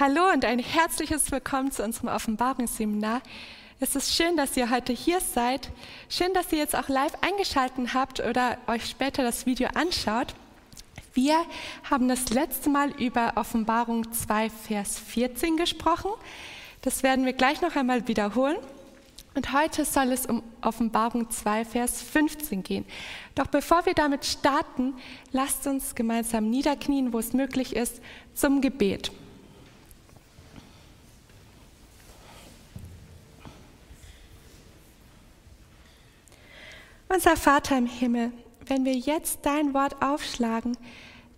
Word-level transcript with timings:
Hallo 0.00 0.30
und 0.32 0.46
ein 0.46 0.60
herzliches 0.60 1.30
Willkommen 1.30 1.72
zu 1.72 1.84
unserem 1.84 2.08
Offenbarungsseminar. 2.08 3.20
Es 3.80 3.96
ist 3.96 4.14
schön, 4.14 4.34
dass 4.34 4.56
ihr 4.56 4.70
heute 4.70 4.94
hier 4.94 5.20
seid. 5.20 5.68
Schön, 6.08 6.32
dass 6.32 6.50
ihr 6.52 6.58
jetzt 6.58 6.74
auch 6.74 6.88
live 6.88 7.12
eingeschaltet 7.20 7.92
habt 7.92 8.20
oder 8.20 8.56
euch 8.66 8.86
später 8.86 9.22
das 9.22 9.44
Video 9.44 9.68
anschaut. 9.74 10.28
Wir 11.12 11.36
haben 11.90 12.08
das 12.08 12.30
letzte 12.30 12.70
Mal 12.70 12.92
über 12.92 13.34
Offenbarung 13.36 14.10
2, 14.10 14.48
Vers 14.48 14.98
14 14.98 15.58
gesprochen. 15.58 16.12
Das 16.80 17.02
werden 17.02 17.26
wir 17.26 17.34
gleich 17.34 17.60
noch 17.60 17.76
einmal 17.76 18.08
wiederholen. 18.08 18.56
Und 19.34 19.52
heute 19.52 19.84
soll 19.84 20.12
es 20.12 20.24
um 20.24 20.42
Offenbarung 20.62 21.28
2, 21.28 21.66
Vers 21.66 22.00
15 22.00 22.62
gehen. 22.62 22.86
Doch 23.34 23.48
bevor 23.48 23.84
wir 23.84 23.92
damit 23.92 24.24
starten, 24.24 24.94
lasst 25.30 25.66
uns 25.66 25.94
gemeinsam 25.94 26.48
niederknien, 26.48 27.12
wo 27.12 27.18
es 27.18 27.34
möglich 27.34 27.76
ist, 27.76 28.00
zum 28.32 28.62
Gebet. 28.62 29.12
Unser 37.12 37.36
Vater 37.36 37.76
im 37.76 37.86
Himmel, 37.86 38.30
wenn 38.66 38.84
wir 38.84 38.94
jetzt 38.94 39.40
dein 39.42 39.74
Wort 39.74 40.00
aufschlagen, 40.00 40.76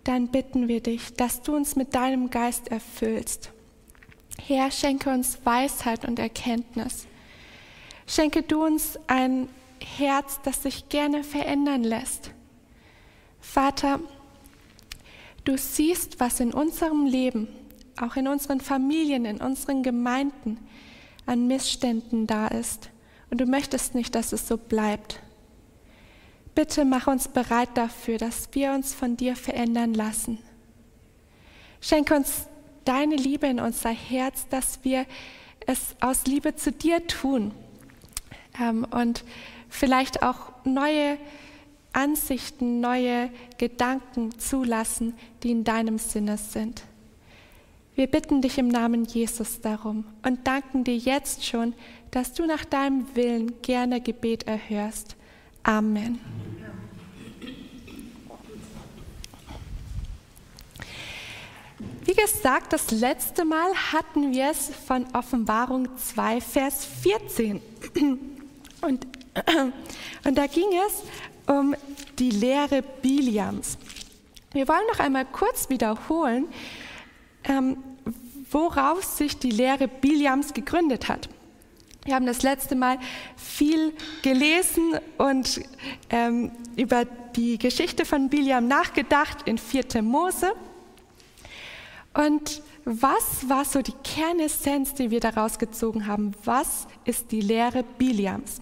dann 0.03 0.27
bitten 0.27 0.67
wir 0.67 0.81
dich, 0.81 1.15
dass 1.15 1.41
du 1.41 1.55
uns 1.55 1.75
mit 1.75 1.95
deinem 1.95 2.29
Geist 2.29 2.67
erfüllst. 2.67 3.49
Herr, 4.39 4.69
schenke 4.69 5.09
uns 5.09 5.39
Weisheit 5.43 6.05
und 6.05 6.19
Erkenntnis. 6.19 7.07
Schenke 8.05 8.43
du 8.43 8.63
uns 8.63 8.99
ein 9.07 9.49
Herz, 9.97 10.39
das 10.43 10.61
sich 10.61 10.89
gerne 10.89 11.23
verändern 11.23 11.83
lässt. 11.83 12.29
Vater, 13.41 13.99
du 15.43 15.57
siehst, 15.57 16.19
was 16.19 16.39
in 16.39 16.53
unserem 16.53 17.07
Leben, 17.07 17.47
auch 17.99 18.15
in 18.15 18.27
unseren 18.27 18.61
Familien, 18.61 19.25
in 19.25 19.41
unseren 19.41 19.81
Gemeinden 19.81 20.59
an 21.25 21.47
Missständen 21.47 22.27
da 22.27 22.47
ist. 22.47 22.91
Und 23.31 23.41
du 23.41 23.47
möchtest 23.47 23.95
nicht, 23.95 24.13
dass 24.13 24.33
es 24.33 24.47
so 24.47 24.57
bleibt. 24.57 25.22
Bitte 26.55 26.85
mach 26.85 27.07
uns 27.07 27.27
bereit 27.27 27.69
dafür, 27.75 28.17
dass 28.17 28.49
wir 28.51 28.73
uns 28.73 28.93
von 28.93 29.17
dir 29.17 29.35
verändern 29.35 29.93
lassen. 29.93 30.37
Schenke 31.81 32.15
uns 32.15 32.47
deine 32.85 33.15
Liebe 33.15 33.47
in 33.47 33.59
unser 33.59 33.89
Herz, 33.89 34.47
dass 34.49 34.79
wir 34.83 35.05
es 35.65 35.95
aus 35.99 36.25
Liebe 36.25 36.55
zu 36.55 36.71
dir 36.71 37.05
tun 37.07 37.51
ähm, 38.59 38.85
und 38.91 39.23
vielleicht 39.69 40.21
auch 40.21 40.51
neue 40.63 41.17
Ansichten, 41.93 42.79
neue 42.79 43.29
Gedanken 43.57 44.37
zulassen, 44.39 45.15
die 45.41 45.51
in 45.51 45.63
deinem 45.63 45.97
Sinne 45.97 46.37
sind. 46.37 46.83
Wir 47.95 48.07
bitten 48.07 48.41
dich 48.41 48.57
im 48.57 48.67
Namen 48.67 49.05
Jesus 49.05 49.61
darum 49.61 50.05
und 50.23 50.47
danken 50.47 50.83
dir 50.83 50.97
jetzt 50.97 51.45
schon, 51.45 51.73
dass 52.09 52.33
du 52.33 52.45
nach 52.45 52.65
deinem 52.65 53.15
Willen 53.15 53.61
gerne 53.61 54.01
Gebet 54.01 54.47
erhörst. 54.47 55.15
Amen. 55.63 56.19
Wie 62.05 62.13
gesagt, 62.13 62.73
das 62.73 62.91
letzte 62.91 63.45
Mal 63.45 63.73
hatten 63.93 64.33
wir 64.33 64.49
es 64.51 64.69
von 64.85 65.05
Offenbarung 65.13 65.97
2, 65.97 66.41
Vers 66.41 66.85
14. 67.01 67.61
Und, 68.81 69.07
und 70.25 70.37
da 70.37 70.47
ging 70.47 70.67
es 70.85 71.03
um 71.47 71.73
die 72.19 72.29
Lehre 72.29 72.81
Biliams. 73.01 73.77
Wir 74.51 74.67
wollen 74.67 74.85
noch 74.91 74.99
einmal 74.99 75.25
kurz 75.25 75.69
wiederholen, 75.69 76.47
ähm, 77.45 77.77
worauf 78.51 79.03
sich 79.03 79.39
die 79.39 79.51
Lehre 79.51 79.87
Biliams 79.87 80.53
gegründet 80.53 81.07
hat. 81.07 81.29
Wir 82.05 82.15
haben 82.15 82.25
das 82.25 82.41
letzte 82.43 82.75
Mal 82.75 82.97
viel 83.37 83.93
gelesen 84.23 84.99
und 85.17 85.61
ähm, 86.09 86.51
über 86.75 87.05
die 87.05 87.57
Geschichte 87.57 88.03
von 88.03 88.29
Biliam 88.29 88.67
nachgedacht 88.67 89.43
in 89.45 89.57
4. 89.57 90.01
Mose. 90.01 90.51
Und 92.13 92.61
was 92.83 93.47
war 93.47 93.63
so 93.63 93.81
die 93.81 93.93
Kernessenz, 94.03 94.93
die 94.93 95.11
wir 95.11 95.21
daraus 95.21 95.57
gezogen 95.57 96.05
haben? 96.05 96.33
Was 96.43 96.87
ist 97.05 97.31
die 97.31 97.39
Lehre 97.39 97.83
Biliams? 97.97 98.59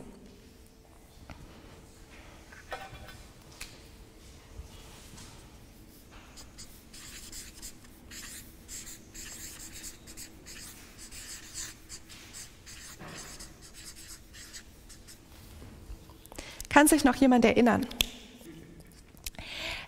Kann 16.72 16.88
sich 16.88 17.04
noch 17.04 17.16
jemand 17.16 17.44
erinnern? 17.44 17.86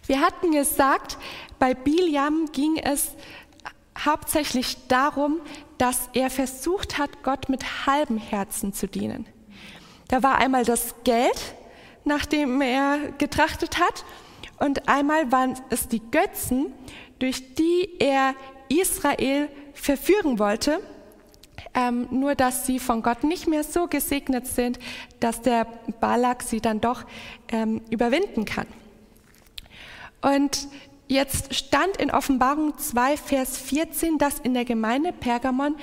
Wir 0.05 0.19
hatten 0.19 0.51
gesagt, 0.51 1.17
bei 1.57 1.73
Biliam 1.73 2.47
ging 2.51 2.75
es 2.75 3.11
hauptsächlich 3.97 4.75
darum, 4.89 5.39
dass 5.77 6.09
er 6.13 6.29
versucht 6.29 6.97
hat, 6.97 7.23
Gott 7.23 7.47
mit 7.47 7.87
halbem 7.87 8.17
Herzen 8.17 8.73
zu 8.73 8.87
dienen. 8.87 9.25
Da 10.09 10.23
war 10.23 10.39
einmal 10.39 10.65
das 10.65 10.93
Geld, 11.05 11.55
nach 12.03 12.25
dem 12.25 12.59
er 12.59 13.13
getrachtet 13.17 13.79
hat, 13.79 14.03
und 14.59 14.89
einmal 14.89 15.31
waren 15.31 15.55
es 15.69 15.87
die 15.87 16.01
Götzen, 16.11 16.73
durch 17.19 17.55
die 17.55 17.95
er 17.99 18.35
Israel 18.67 19.47
verführen 19.73 20.37
wollte, 20.37 20.81
ähm, 21.73 22.07
nur 22.11 22.35
dass 22.35 22.65
sie 22.65 22.79
von 22.79 23.01
Gott 23.01 23.23
nicht 23.23 23.47
mehr 23.47 23.63
so 23.63 23.87
gesegnet 23.87 24.47
sind, 24.47 24.79
dass 25.19 25.41
der 25.41 25.65
Balak 25.99 26.43
sie 26.43 26.61
dann 26.61 26.81
doch 26.81 27.05
ähm, 27.49 27.81
überwinden 27.89 28.45
kann. 28.45 28.67
Und 30.21 30.67
Jetzt 31.07 31.53
stand 31.53 31.97
in 31.97 32.11
Offenbarung 32.11 32.77
2, 32.77 33.17
Vers 33.17 33.57
14, 33.57 34.17
dass 34.17 34.39
in 34.39 34.53
der 34.53 34.65
Gemeinde 34.65 35.11
Pergamon 35.11 35.75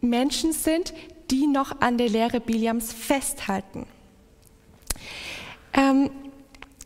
Menschen 0.00 0.52
sind, 0.52 0.94
die 1.30 1.46
noch 1.46 1.80
an 1.80 1.98
der 1.98 2.08
Lehre 2.08 2.40
Biliams 2.40 2.92
festhalten. 2.92 3.86
Ähm, 5.72 6.10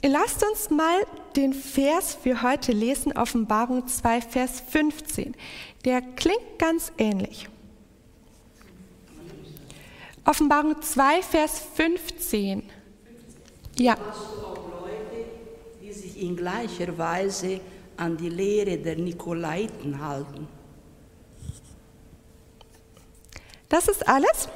lasst 0.03 0.45
uns 0.45 0.71
mal 0.71 1.07
den 1.37 1.53
Vers 1.53 2.17
für 2.21 2.43
heute 2.43 2.73
lesen, 2.73 3.13
Offenbarung 3.13 3.87
2, 3.87 4.21
Vers 4.23 4.63
15. 4.69 5.35
Der 5.85 6.01
klingt 6.01 6.59
ganz 6.59 6.93
ähnlich. 6.99 7.49
Offenbarung 10.27 10.83
2, 10.83 11.23
Vers 11.23 11.63
15. 11.75 12.63
Ja 13.77 13.97
in 16.17 16.37
gleicher 16.37 16.97
Weise 16.99 17.61
an 17.97 18.17
die 18.17 18.29
Lehre 18.29 18.79
der 18.79 18.97
Nikolaiten 18.97 20.01
halten. 20.01 20.49
Das 23.69 23.89
ist 23.89 24.07
alles? 24.09 24.49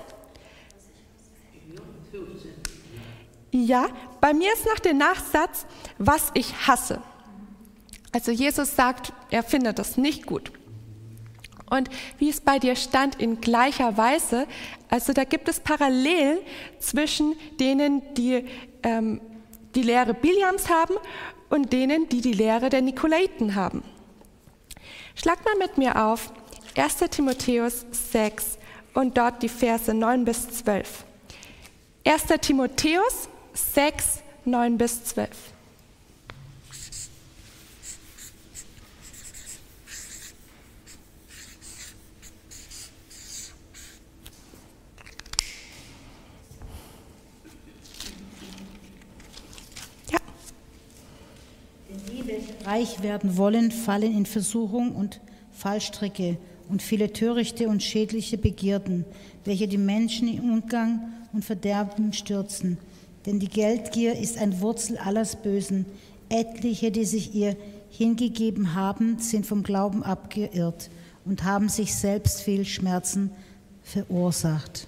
Ja, 3.52 3.88
bei 4.20 4.32
mir 4.32 4.52
ist 4.52 4.64
noch 4.66 4.78
der 4.78 4.94
Nachsatz, 4.94 5.66
was 5.98 6.30
ich 6.34 6.66
hasse. 6.66 7.02
Also 8.12 8.30
Jesus 8.30 8.76
sagt, 8.76 9.12
er 9.30 9.42
findet 9.42 9.78
das 9.78 9.96
nicht 9.96 10.26
gut. 10.26 10.52
Und 11.70 11.88
wie 12.18 12.28
es 12.28 12.40
bei 12.40 12.58
dir 12.58 12.76
stand, 12.76 13.20
in 13.20 13.40
gleicher 13.40 13.96
Weise, 13.96 14.46
also 14.88 15.12
da 15.12 15.24
gibt 15.24 15.48
es 15.48 15.60
Parallelen 15.60 16.38
zwischen 16.80 17.36
denen, 17.58 18.02
die 18.14 18.44
ähm, 18.82 19.20
die 19.74 19.82
Lehre 19.82 20.14
Biliams 20.14 20.68
haben 20.68 20.94
und 21.48 21.72
denen, 21.72 22.08
die 22.08 22.20
die 22.20 22.32
Lehre 22.32 22.68
der 22.68 22.82
Nikolaiten 22.82 23.54
haben. 23.54 23.82
Schlagt 25.14 25.44
mal 25.44 25.56
mit 25.58 25.78
mir 25.78 26.04
auf 26.04 26.32
1 26.76 26.96
Timotheus 27.10 27.86
6 27.90 28.58
und 28.94 29.16
dort 29.16 29.42
die 29.42 29.48
Verse 29.48 29.92
9 29.92 30.24
bis 30.24 30.48
12. 30.48 31.04
1 32.04 32.24
Timotheus 32.40 33.28
6, 33.52 34.22
9 34.44 34.78
bis 34.78 35.04
12. 35.04 35.28
reich 52.70 53.02
werden 53.02 53.36
wollen, 53.36 53.72
fallen 53.72 54.16
in 54.16 54.26
Versuchung 54.26 54.94
und 54.94 55.20
Fallstricke 55.50 56.36
und 56.68 56.82
viele 56.82 57.12
törichte 57.12 57.68
und 57.68 57.82
schädliche 57.82 58.38
Begierden, 58.38 59.04
welche 59.44 59.66
die 59.66 59.78
Menschen 59.78 60.28
in 60.28 60.40
Umgang 60.40 61.12
und 61.32 61.44
Verderben 61.44 62.12
stürzen. 62.12 62.78
Denn 63.26 63.40
die 63.40 63.48
Geldgier 63.48 64.16
ist 64.16 64.38
ein 64.38 64.60
Wurzel 64.60 64.98
alles 64.98 65.36
Bösen. 65.36 65.84
Etliche, 66.28 66.92
die 66.92 67.04
sich 67.04 67.34
ihr 67.34 67.56
hingegeben 67.90 68.74
haben, 68.74 69.18
sind 69.18 69.46
vom 69.46 69.64
Glauben 69.64 70.04
abgeirrt 70.04 70.90
und 71.24 71.42
haben 71.42 71.68
sich 71.68 71.94
selbst 71.94 72.40
viel 72.40 72.64
Schmerzen 72.64 73.30
verursacht. 73.82 74.86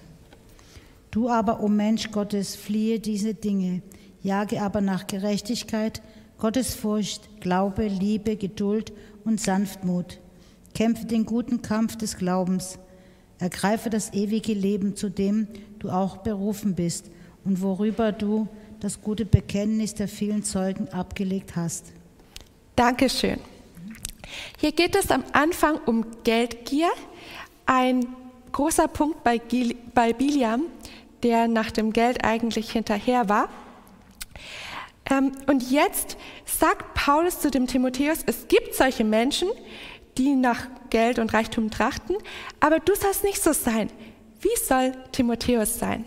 Du 1.11 1.29
aber, 1.29 1.59
o 1.59 1.65
oh 1.65 1.67
Mensch 1.67 2.11
Gottes, 2.11 2.55
fliehe 2.55 2.99
diese 2.99 3.33
Dinge, 3.33 3.81
jage 4.23 4.61
aber 4.61 4.79
nach 4.79 5.05
Gerechtigkeit, 5.05 6.01
Gottesfurcht, 6.43 7.39
Glaube, 7.39 7.87
Liebe, 7.87 8.35
Geduld 8.35 8.91
und 9.23 9.39
Sanftmut. 9.39 10.19
Kämpfe 10.75 11.05
den 11.05 11.25
guten 11.25 11.61
Kampf 11.61 11.95
des 11.95 12.17
Glaubens. 12.17 12.79
Ergreife 13.39 13.89
das 13.89 14.11
ewige 14.11 14.51
Leben, 14.51 14.97
zu 14.97 15.07
dem 15.07 15.47
du 15.79 15.89
auch 15.89 16.17
berufen 16.17 16.75
bist 16.75 17.09
und 17.45 17.61
worüber 17.61 18.11
du 18.11 18.49
das 18.81 18.99
gute 19.01 19.23
Bekenntnis 19.23 19.93
der 19.93 20.09
vielen 20.09 20.43
Zeugen 20.43 20.89
abgelegt 20.89 21.55
hast. 21.55 21.93
Dankeschön. 22.75 23.39
Hier 24.57 24.73
geht 24.73 24.97
es 24.97 25.11
am 25.11 25.23
Anfang 25.31 25.77
um 25.85 26.05
Geldgier, 26.25 26.89
ein 27.65 28.05
großer 28.51 28.89
Punkt 28.89 29.23
bei, 29.23 29.37
Gil 29.37 29.77
bei 29.93 30.11
Biliam, 30.11 30.63
der 31.23 31.47
nach 31.47 31.71
dem 31.71 31.93
Geld 31.93 32.25
eigentlich 32.25 32.69
hinterher 32.69 33.29
war. 33.29 33.47
Ähm, 35.09 35.33
und 35.47 35.69
jetzt 35.69 36.17
sagt 36.45 36.93
Paulus 36.93 37.39
zu 37.39 37.51
dem 37.51 37.67
Timotheus, 37.67 38.19
es 38.25 38.47
gibt 38.47 38.75
solche 38.75 39.03
Menschen, 39.03 39.49
die 40.17 40.35
nach 40.35 40.67
Geld 40.89 41.19
und 41.19 41.33
Reichtum 41.33 41.71
trachten, 41.71 42.15
aber 42.59 42.79
du 42.79 42.95
sollst 42.95 43.23
nicht 43.23 43.41
so 43.41 43.53
sein. 43.53 43.89
Wie 44.39 44.55
soll 44.63 44.93
Timotheus 45.11 45.79
sein? 45.79 46.05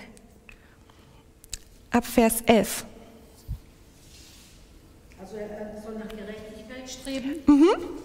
Ab 1.90 2.04
Vers 2.04 2.42
11. 2.46 2.84
Also 5.20 5.36
er 5.36 5.82
soll 5.82 5.94
nach 5.98 6.08
Gerechtigkeit 6.08 6.90
streben. 6.90 7.36
Mhm. 7.46 7.96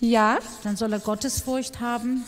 Ja. 0.00 0.38
Dann 0.64 0.76
soll 0.76 0.92
er 0.92 0.98
Gottesfurcht 0.98 1.80
haben. 1.80 2.24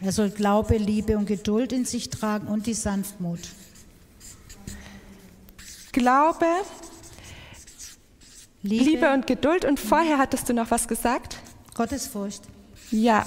Er 0.00 0.12
soll 0.12 0.30
Glaube, 0.30 0.78
Liebe 0.78 1.18
und 1.18 1.26
Geduld 1.26 1.72
in 1.72 1.84
sich 1.84 2.08
tragen 2.08 2.48
und 2.48 2.66
die 2.66 2.74
Sanftmut. 2.74 3.40
Glaube, 5.92 6.46
Liebe, 8.62 8.84
Liebe 8.84 9.12
und 9.12 9.26
Geduld. 9.26 9.64
Und 9.64 9.80
vorher 9.80 10.18
hattest 10.18 10.48
du 10.48 10.54
noch 10.54 10.70
was 10.70 10.86
gesagt? 10.86 11.38
Gottesfurcht. 11.74 12.42
Ja. 12.90 13.26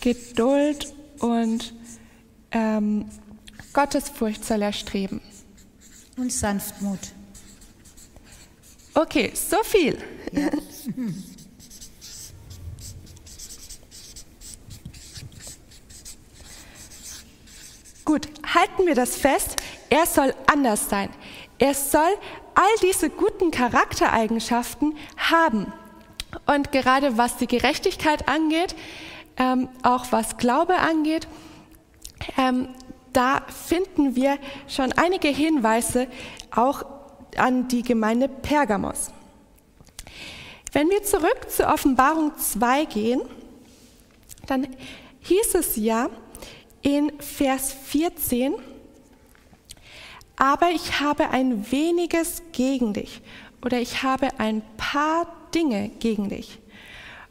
Geduld 0.00 0.92
und 1.20 1.72
ähm, 2.50 3.08
Gottesfurcht 3.72 4.44
soll 4.44 4.62
er 4.62 4.72
streben. 4.72 5.20
Und 6.16 6.32
Sanftmut. 6.32 6.98
Okay, 8.94 9.32
so 9.34 9.56
viel. 9.64 9.96
Ja. 10.32 10.50
Gut, 18.04 18.28
halten 18.54 18.86
wir 18.86 18.94
das 18.94 19.16
fest. 19.16 19.56
Er 19.92 20.06
soll 20.06 20.32
anders 20.50 20.88
sein. 20.88 21.10
Er 21.58 21.74
soll 21.74 22.00
all 22.54 22.78
diese 22.80 23.10
guten 23.10 23.50
Charaktereigenschaften 23.50 24.96
haben. 25.18 25.70
Und 26.46 26.72
gerade 26.72 27.18
was 27.18 27.36
die 27.36 27.46
Gerechtigkeit 27.46 28.26
angeht, 28.26 28.74
ähm, 29.36 29.68
auch 29.82 30.06
was 30.10 30.38
Glaube 30.38 30.76
angeht, 30.78 31.28
ähm, 32.38 32.68
da 33.12 33.42
finden 33.66 34.16
wir 34.16 34.38
schon 34.66 34.94
einige 34.94 35.28
Hinweise 35.28 36.08
auch 36.50 36.86
an 37.36 37.68
die 37.68 37.82
Gemeinde 37.82 38.28
Pergamos. 38.28 39.10
Wenn 40.72 40.88
wir 40.88 41.02
zurück 41.02 41.50
zur 41.50 41.66
Offenbarung 41.66 42.32
2 42.38 42.86
gehen, 42.86 43.20
dann 44.46 44.68
hieß 45.20 45.54
es 45.54 45.76
ja 45.76 46.08
in 46.80 47.12
Vers 47.20 47.74
14, 47.74 48.54
aber 50.36 50.70
ich 50.70 51.00
habe 51.00 51.30
ein 51.30 51.70
weniges 51.70 52.42
gegen 52.52 52.92
dich 52.92 53.22
oder 53.64 53.80
ich 53.80 54.02
habe 54.02 54.28
ein 54.38 54.62
paar 54.76 55.26
Dinge 55.54 55.90
gegen 56.00 56.28
dich. 56.28 56.58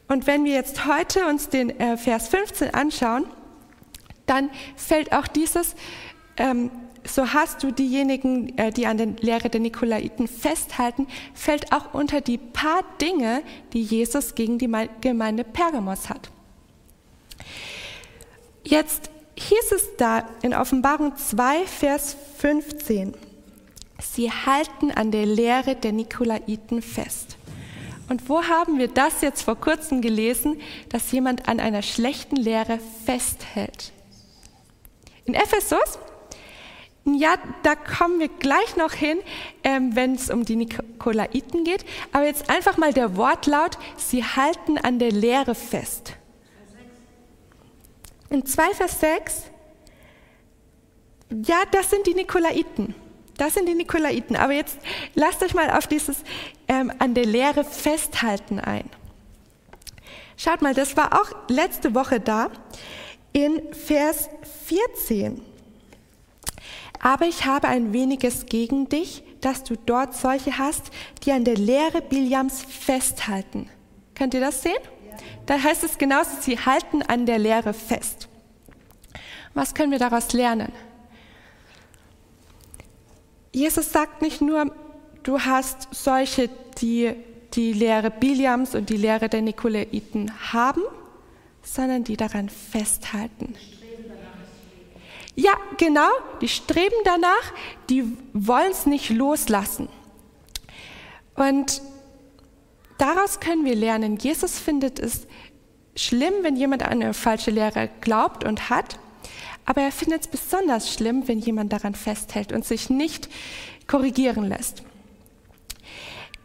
Und 0.07 0.27
wenn 0.27 0.43
wir 0.43 0.53
jetzt 0.53 0.85
heute 0.85 1.27
uns 1.27 1.49
den 1.49 1.79
äh, 1.79 1.97
Vers 1.97 2.27
15 2.29 2.73
anschauen, 2.73 3.25
dann 4.25 4.49
fällt 4.75 5.13
auch 5.13 5.27
dieses, 5.27 5.75
ähm, 6.37 6.69
so 7.05 7.33
hast 7.33 7.63
du 7.63 7.71
diejenigen, 7.71 8.57
äh, 8.57 8.71
die 8.71 8.87
an 8.87 8.97
der 8.97 9.07
Lehre 9.07 9.49
der 9.49 9.61
Nikolaiten 9.61 10.27
festhalten, 10.27 11.07
fällt 11.33 11.71
auch 11.71 11.93
unter 11.93 12.21
die 12.21 12.37
paar 12.37 12.83
Dinge, 12.99 13.41
die 13.73 13.81
Jesus 13.81 14.35
gegen 14.35 14.57
die 14.57 14.69
Gemeinde 15.01 15.43
Pergamos 15.43 16.09
hat. 16.09 16.29
Jetzt 18.63 19.10
hieß 19.37 19.71
es 19.71 19.95
da 19.97 20.27
in 20.41 20.53
Offenbarung 20.53 21.15
2, 21.15 21.65
Vers 21.65 22.15
15, 22.37 23.13
sie 23.99 24.31
halten 24.31 24.91
an 24.91 25.11
der 25.11 25.25
Lehre 25.25 25.75
der 25.75 25.91
Nikolaiten 25.91 26.81
fest. 26.81 27.37
Und 28.09 28.27
wo 28.27 28.43
haben 28.43 28.77
wir 28.77 28.89
das 28.89 29.21
jetzt 29.21 29.43
vor 29.43 29.55
kurzem 29.55 30.01
gelesen, 30.01 30.59
dass 30.89 31.11
jemand 31.13 31.47
an 31.47 31.61
einer 31.61 31.81
schlechten 31.81 32.35
Lehre 32.35 32.79
festhält? 33.05 33.93
In 35.23 35.33
Ephesus? 35.33 35.97
Ja, 37.05 37.35
da 37.63 37.75
kommen 37.75 38.19
wir 38.19 38.27
gleich 38.27 38.75
noch 38.75 38.91
hin, 38.91 39.17
ähm, 39.63 39.95
wenn 39.95 40.13
es 40.13 40.29
um 40.29 40.45
die 40.45 40.55
Nikolaiten 40.55 41.63
geht. 41.63 41.85
Aber 42.11 42.25
jetzt 42.25 42.49
einfach 42.49 42.77
mal 42.77 42.93
der 42.93 43.15
Wortlaut, 43.15 43.77
sie 43.97 44.23
halten 44.23 44.77
an 44.77 44.99
der 44.99 45.11
Lehre 45.11 45.55
fest. 45.55 46.13
In 48.31 48.45
2 48.45 48.73
Vers 48.73 48.99
6, 49.01 49.43
ja, 51.43 51.63
das 51.69 51.89
sind 51.89 52.07
die 52.07 52.13
Nikolaiten. 52.13 52.95
Das 53.37 53.55
sind 53.55 53.67
die 53.67 53.75
Nikolaiten. 53.75 54.37
Aber 54.37 54.53
jetzt 54.53 54.79
lasst 55.15 55.43
euch 55.43 55.53
mal 55.53 55.69
auf 55.69 55.85
dieses 55.85 56.23
ähm, 56.69 56.93
an 56.97 57.13
der 57.13 57.25
Lehre 57.25 57.65
festhalten 57.65 58.59
ein. 58.59 58.89
Schaut 60.37 60.61
mal, 60.61 60.73
das 60.73 60.95
war 60.95 61.21
auch 61.21 61.49
letzte 61.49 61.93
Woche 61.93 62.21
da 62.21 62.49
in 63.33 63.61
Vers 63.73 64.29
14. 64.65 65.41
Aber 67.01 67.25
ich 67.25 67.45
habe 67.45 67.67
ein 67.67 67.91
weniges 67.91 68.45
gegen 68.45 68.87
dich, 68.87 69.23
dass 69.41 69.65
du 69.65 69.75
dort 69.75 70.15
solche 70.15 70.57
hast, 70.57 70.89
die 71.25 71.33
an 71.33 71.43
der 71.43 71.55
Lehre 71.55 72.01
Biliams 72.01 72.63
festhalten. 72.63 73.69
Könnt 74.15 74.33
ihr 74.33 74.39
das 74.39 74.63
sehen? 74.63 74.79
Da 75.45 75.61
heißt 75.61 75.83
es 75.83 75.97
genauso, 75.97 76.31
sie 76.39 76.57
halten 76.57 77.01
an 77.01 77.25
der 77.25 77.39
Lehre 77.39 77.73
fest. 77.73 78.27
Was 79.53 79.73
können 79.73 79.91
wir 79.91 79.99
daraus 79.99 80.33
lernen? 80.33 80.71
Jesus 83.51 83.91
sagt 83.91 84.21
nicht 84.21 84.41
nur, 84.41 84.73
du 85.23 85.39
hast 85.41 85.89
solche, 85.91 86.49
die 86.77 87.13
die 87.53 87.73
Lehre 87.73 88.11
Biliams 88.11 88.75
und 88.75 88.89
die 88.89 88.97
Lehre 88.97 89.27
der 89.27 89.41
Nikolaiten 89.41 90.31
haben, 90.53 90.83
sondern 91.63 92.03
die 92.03 92.17
daran 92.17 92.49
festhalten. 92.49 93.55
Ja, 95.35 95.53
genau, 95.77 96.09
die 96.41 96.47
streben 96.47 96.95
danach, 97.03 97.53
die 97.89 98.17
wollen 98.33 98.71
es 98.71 98.85
nicht 98.85 99.09
loslassen. 99.09 99.87
Und 101.35 101.81
daraus 103.01 103.39
können 103.39 103.65
wir 103.65 103.75
lernen, 103.75 104.17
Jesus 104.17 104.59
findet 104.59 104.99
es 104.99 105.27
schlimm, 105.95 106.33
wenn 106.41 106.55
jemand 106.55 106.83
an 106.83 107.01
eine 107.01 107.13
falsche 107.13 107.51
Lehre 107.51 107.89
glaubt 107.99 108.43
und 108.43 108.69
hat, 108.69 108.99
aber 109.65 109.81
er 109.81 109.91
findet 109.91 110.21
es 110.21 110.27
besonders 110.27 110.93
schlimm, 110.93 111.27
wenn 111.27 111.39
jemand 111.39 111.73
daran 111.73 111.95
festhält 111.95 112.51
und 112.51 112.65
sich 112.65 112.89
nicht 112.89 113.29
korrigieren 113.87 114.47
lässt. 114.47 114.83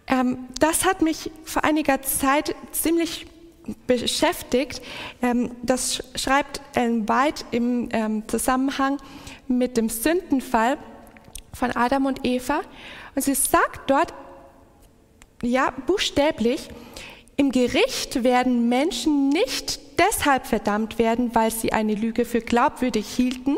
Ähm, 0.06 0.48
das 0.60 0.84
hat 0.84 1.02
mich 1.02 1.30
vor 1.44 1.64
einiger 1.64 2.02
Zeit 2.02 2.54
ziemlich 2.72 3.26
beschäftigt. 3.86 4.80
Ähm, 5.22 5.50
das 5.62 6.02
schreibt 6.14 6.60
Ellen 6.74 7.08
White 7.08 7.44
im 7.50 7.88
ähm, 7.92 8.28
Zusammenhang 8.28 8.98
mit 9.48 9.76
dem 9.76 9.88
Sündenfall 9.88 10.78
von 11.52 11.72
Adam 11.72 12.06
und 12.06 12.24
Eva. 12.24 12.60
Und 13.14 13.22
sie 13.22 13.34
sagt 13.34 13.90
dort, 13.90 14.12
ja, 15.46 15.72
buchstäblich, 15.86 16.68
im 17.36 17.52
Gericht 17.52 18.24
werden 18.24 18.68
Menschen 18.68 19.28
nicht 19.28 19.80
deshalb 19.98 20.46
verdammt 20.46 20.98
werden, 20.98 21.34
weil 21.34 21.50
sie 21.50 21.72
eine 21.72 21.94
Lüge 21.94 22.24
für 22.24 22.40
glaubwürdig 22.40 23.06
hielten, 23.06 23.56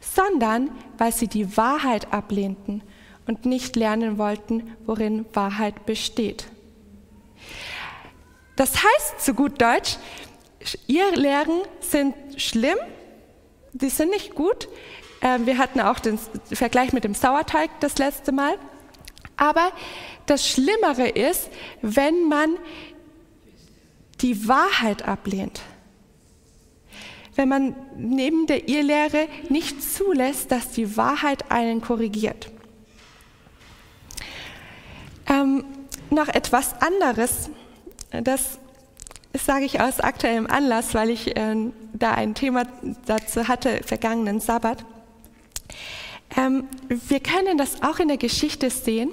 sondern 0.00 0.70
weil 0.98 1.12
sie 1.12 1.28
die 1.28 1.56
Wahrheit 1.56 2.12
ablehnten 2.12 2.82
und 3.26 3.46
nicht 3.46 3.76
lernen 3.76 4.18
wollten, 4.18 4.74
worin 4.86 5.24
Wahrheit 5.32 5.86
besteht. 5.86 6.46
Das 8.56 8.74
heißt 8.76 9.20
zu 9.20 9.34
gut 9.34 9.60
Deutsch, 9.60 9.96
ihr 10.86 11.10
Lehren 11.16 11.62
sind 11.80 12.14
schlimm, 12.36 12.78
die 13.72 13.88
sind 13.88 14.10
nicht 14.10 14.34
gut. 14.34 14.68
Ähm, 15.22 15.46
wir 15.46 15.58
hatten 15.58 15.80
auch 15.80 15.98
den 15.98 16.18
Vergleich 16.52 16.92
mit 16.92 17.04
dem 17.04 17.14
Sauerteig 17.14 17.70
das 17.80 17.98
letzte 17.98 18.30
Mal. 18.30 18.56
Aber 19.36 19.72
das 20.26 20.48
Schlimmere 20.48 21.08
ist, 21.08 21.50
wenn 21.82 22.28
man 22.28 22.56
die 24.20 24.48
Wahrheit 24.48 25.06
ablehnt. 25.06 25.60
Wenn 27.34 27.48
man 27.48 27.74
neben 27.96 28.46
der 28.46 28.68
Irrlehre 28.68 29.28
nicht 29.48 29.82
zulässt, 29.82 30.52
dass 30.52 30.70
die 30.70 30.96
Wahrheit 30.96 31.50
einen 31.50 31.80
korrigiert. 31.80 32.48
Ähm, 35.26 35.64
noch 36.10 36.28
etwas 36.28 36.80
anderes, 36.80 37.50
das 38.10 38.58
sage 39.32 39.64
ich 39.64 39.80
aus 39.80 40.00
aktuellem 40.00 40.46
Anlass, 40.46 40.94
weil 40.94 41.10
ich 41.10 41.36
äh, 41.36 41.56
da 41.92 42.12
ein 42.12 42.34
Thema 42.34 42.64
dazu 43.06 43.48
hatte, 43.48 43.80
vergangenen 43.84 44.38
Sabbat. 44.38 44.84
Ähm, 46.36 46.68
wir 46.88 47.20
können 47.20 47.58
das 47.58 47.82
auch 47.82 47.98
in 47.98 48.08
der 48.08 48.16
Geschichte 48.16 48.70
sehen, 48.70 49.10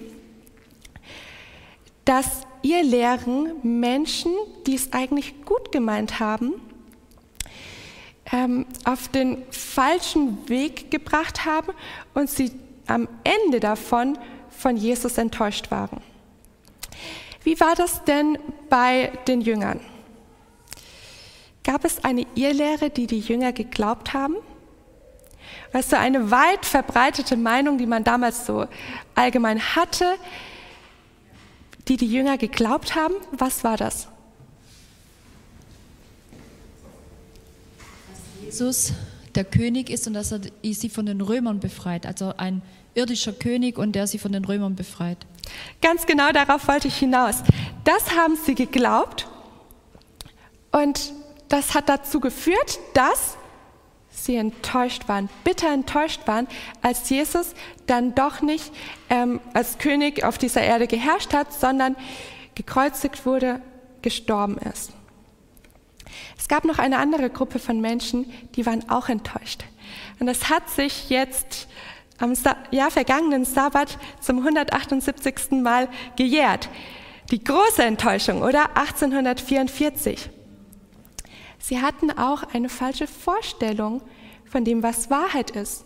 dass 2.05 2.41
ihr 2.61 2.83
Lehren 2.83 3.53
Menschen, 3.63 4.33
die 4.67 4.75
es 4.75 4.93
eigentlich 4.93 5.45
gut 5.45 5.71
gemeint 5.71 6.19
haben, 6.19 6.53
ähm, 8.31 8.65
auf 8.85 9.07
den 9.09 9.43
falschen 9.51 10.47
Weg 10.47 10.91
gebracht 10.91 11.45
haben 11.45 11.73
und 12.13 12.29
sie 12.29 12.51
am 12.87 13.07
Ende 13.23 13.59
davon 13.59 14.17
von 14.49 14.77
Jesus 14.77 15.17
enttäuscht 15.17 15.71
waren. 15.71 16.01
Wie 17.43 17.59
war 17.59 17.75
das 17.75 18.03
denn 18.03 18.37
bei 18.69 19.11
den 19.27 19.41
Jüngern? 19.41 19.79
Gab 21.63 21.85
es 21.85 22.03
eine 22.03 22.25
Irrlehre, 22.35 22.89
die 22.89 23.07
die 23.07 23.19
Jünger 23.19 23.51
geglaubt 23.51 24.13
haben? 24.13 24.35
Weißt 25.73 25.91
du, 25.91 25.97
eine 25.97 26.31
weit 26.31 26.65
verbreitete 26.65 27.37
Meinung, 27.37 27.77
die 27.77 27.85
man 27.85 28.03
damals 28.03 28.45
so 28.45 28.67
allgemein 29.15 29.59
hatte, 29.75 30.15
die 31.91 31.97
die 31.97 32.07
Jünger 32.07 32.37
geglaubt 32.37 32.95
haben, 32.95 33.15
was 33.33 33.65
war 33.65 33.75
das? 33.75 34.07
Dass 38.07 38.45
Jesus 38.45 38.93
der 39.35 39.43
König 39.43 39.89
ist 39.89 40.07
und 40.07 40.13
dass 40.13 40.31
er 40.31 40.39
sie 40.61 40.87
von 40.87 41.05
den 41.05 41.19
Römern 41.19 41.59
befreit, 41.59 42.05
also 42.05 42.33
ein 42.37 42.61
irdischer 42.93 43.33
König 43.33 43.77
und 43.77 43.91
der 43.91 44.07
sie 44.07 44.19
von 44.19 44.31
den 44.31 44.45
Römern 44.45 44.75
befreit. 44.75 45.17
Ganz 45.81 46.05
genau 46.05 46.31
darauf 46.31 46.69
wollte 46.69 46.87
ich 46.87 46.95
hinaus. 46.95 47.43
Das 47.83 48.15
haben 48.15 48.37
sie 48.37 48.55
geglaubt 48.55 49.27
und 50.71 51.11
das 51.49 51.73
hat 51.73 51.89
dazu 51.89 52.21
geführt, 52.21 52.79
dass 52.93 53.35
sie 54.25 54.35
enttäuscht 54.35 55.07
waren, 55.07 55.29
bitter 55.43 55.71
enttäuscht 55.71 56.27
waren, 56.27 56.47
als 56.81 57.09
Jesus 57.09 57.53
dann 57.87 58.15
doch 58.15 58.41
nicht 58.41 58.71
ähm, 59.09 59.39
als 59.53 59.77
König 59.77 60.23
auf 60.23 60.37
dieser 60.37 60.61
Erde 60.61 60.87
geherrscht 60.87 61.33
hat, 61.33 61.53
sondern 61.53 61.95
gekreuzigt 62.55 63.25
wurde, 63.25 63.61
gestorben 64.01 64.57
ist. 64.57 64.91
Es 66.37 66.47
gab 66.47 66.65
noch 66.65 66.79
eine 66.79 66.97
andere 66.97 67.29
Gruppe 67.29 67.59
von 67.59 67.79
Menschen, 67.79 68.31
die 68.55 68.65
waren 68.65 68.89
auch 68.89 69.09
enttäuscht. 69.09 69.63
Und 70.19 70.27
das 70.27 70.49
hat 70.49 70.69
sich 70.69 71.09
jetzt 71.09 71.67
am 72.19 72.33
Jahr 72.71 72.91
vergangenen 72.91 73.45
Sabbat 73.45 73.97
zum 74.19 74.39
178. 74.39 75.51
Mal 75.61 75.89
gejährt. 76.15 76.69
Die 77.31 77.43
große 77.43 77.83
Enttäuschung, 77.83 78.41
oder? 78.41 78.75
1844. 78.75 80.29
Sie 81.61 81.81
hatten 81.81 82.11
auch 82.11 82.43
eine 82.53 82.69
falsche 82.69 83.07
Vorstellung 83.07 84.01
von 84.45 84.65
dem, 84.65 84.83
was 84.83 85.09
Wahrheit 85.09 85.51
ist. 85.51 85.85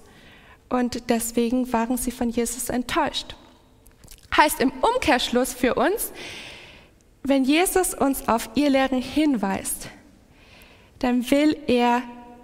Und 0.69 1.09
deswegen 1.09 1.71
waren 1.71 1.97
sie 1.97 2.11
von 2.11 2.29
Jesus 2.29 2.69
enttäuscht. 2.69 3.35
Heißt 4.35 4.59
im 4.59 4.71
Umkehrschluss 4.71 5.53
für 5.53 5.75
uns, 5.75 6.11
wenn 7.23 7.43
Jesus 7.43 7.93
uns 7.93 8.27
auf 8.27 8.49
ihr 8.55 8.69
Lehren 8.69 9.01
hinweist, 9.01 9.89
dann 10.99 11.29
will 11.29 11.57
er 11.67 12.01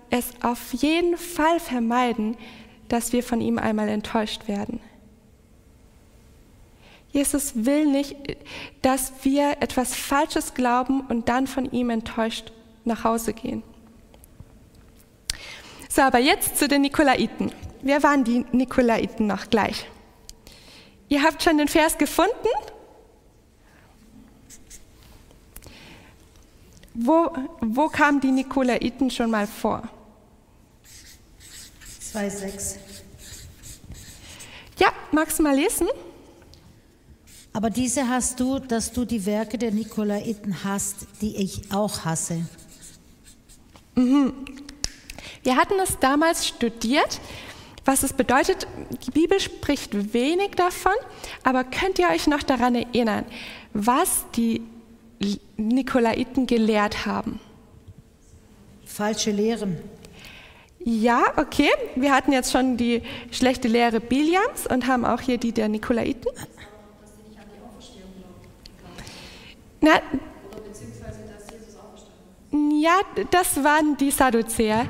es 0.09 0.27
auf 0.43 0.73
jeden 0.73 1.17
Fall 1.17 1.59
vermeiden, 1.59 2.37
dass 2.89 3.13
wir 3.13 3.23
von 3.23 3.41
ihm 3.41 3.57
einmal 3.57 3.87
enttäuscht 3.89 4.47
werden. 4.47 4.81
Jesus 7.11 7.65
will 7.65 7.85
nicht, 7.85 8.15
dass 8.81 9.13
wir 9.23 9.57
etwas 9.59 9.95
Falsches 9.95 10.53
glauben 10.53 11.01
und 11.01 11.29
dann 11.29 11.47
von 11.47 11.71
ihm 11.71 11.89
enttäuscht 11.89 12.51
nach 12.85 13.03
Hause 13.03 13.33
gehen. 13.33 13.63
So, 15.89 16.01
aber 16.01 16.19
jetzt 16.19 16.57
zu 16.57 16.67
den 16.67 16.81
Nikolaiten. 16.81 17.51
Wer 17.81 18.01
waren 18.03 18.23
die 18.23 18.45
Nikolaiten 18.51 19.27
noch 19.27 19.49
gleich? 19.49 19.87
Ihr 21.09 21.21
habt 21.23 21.43
schon 21.43 21.57
den 21.57 21.67
Vers 21.67 21.97
gefunden? 21.97 22.31
Wo, 26.93 27.31
wo 27.59 27.87
kamen 27.87 28.21
die 28.21 28.31
Nikolaiten 28.31 29.09
schon 29.09 29.31
mal 29.31 29.47
vor? 29.47 29.83
2,6. 32.13 32.77
Ja, 34.79 34.93
magst 35.11 35.39
du 35.39 35.43
mal 35.43 35.55
lesen? 35.55 35.87
Aber 37.53 37.69
diese 37.69 38.07
hast 38.07 38.39
du, 38.39 38.59
dass 38.59 38.91
du 38.91 39.03
die 39.03 39.25
Werke 39.25 39.57
der 39.57 39.71
Nikolaiten 39.71 40.63
hast, 40.63 41.07
die 41.21 41.35
ich 41.35 41.71
auch 41.73 42.05
hasse. 42.05 42.45
Mhm. 43.95 44.33
Wir 45.43 45.55
hatten 45.55 45.79
es 45.81 45.99
damals 45.99 46.47
studiert, 46.47 47.19
was 47.85 48.03
es 48.03 48.13
bedeutet. 48.13 48.67
Die 49.05 49.11
Bibel 49.11 49.39
spricht 49.39 50.13
wenig 50.13 50.51
davon, 50.51 50.93
aber 51.43 51.63
könnt 51.63 51.99
ihr 51.99 52.09
euch 52.09 52.27
noch 52.27 52.43
daran 52.43 52.75
erinnern, 52.75 53.25
was 53.73 54.25
die 54.35 54.61
Nikolaiten 55.57 56.47
gelehrt 56.47 57.05
haben? 57.05 57.39
Falsche 58.85 59.31
Lehren. 59.31 59.77
Ja, 60.83 61.23
okay. 61.37 61.69
Wir 61.95 62.11
hatten 62.11 62.31
jetzt 62.31 62.51
schon 62.51 62.75
die 62.75 63.03
schlechte 63.31 63.67
Lehre 63.67 63.99
Biliams 63.99 64.65
und 64.67 64.87
haben 64.87 65.05
auch 65.05 65.21
hier 65.21 65.37
die 65.37 65.51
der 65.51 65.69
Nikolaiten. 65.69 66.31
Na, 69.79 70.01
ja, 72.51 72.99
das 73.31 73.63
waren 73.63 73.97
die 73.97 74.11
Sadduzäer. 74.11 74.87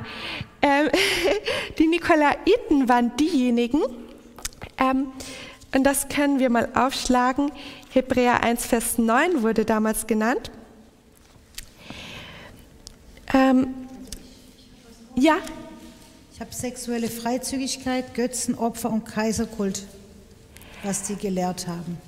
Ähm, 0.60 0.88
die 1.78 1.86
Nikolaiten 1.86 2.88
waren 2.88 3.16
diejenigen, 3.16 3.82
ähm, 4.78 5.08
und 5.74 5.84
das 5.84 6.08
können 6.08 6.38
wir 6.38 6.50
mal 6.50 6.68
aufschlagen. 6.74 7.50
Hebräer 7.90 8.42
1, 8.42 8.66
Vers 8.66 8.98
9 8.98 9.42
wurde 9.42 9.64
damals 9.64 10.06
genannt. 10.06 10.50
Ähm, 13.32 13.74
ja. 15.14 15.36
Ich 16.34 16.40
habe 16.40 16.52
sexuelle 16.52 17.08
Freizügigkeit, 17.08 18.14
Götzenopfer 18.14 18.90
und 18.90 19.04
Kaiserkult, 19.04 19.86
was 20.82 21.06
sie 21.06 21.16
gelehrt 21.16 21.66
haben. 21.66 21.98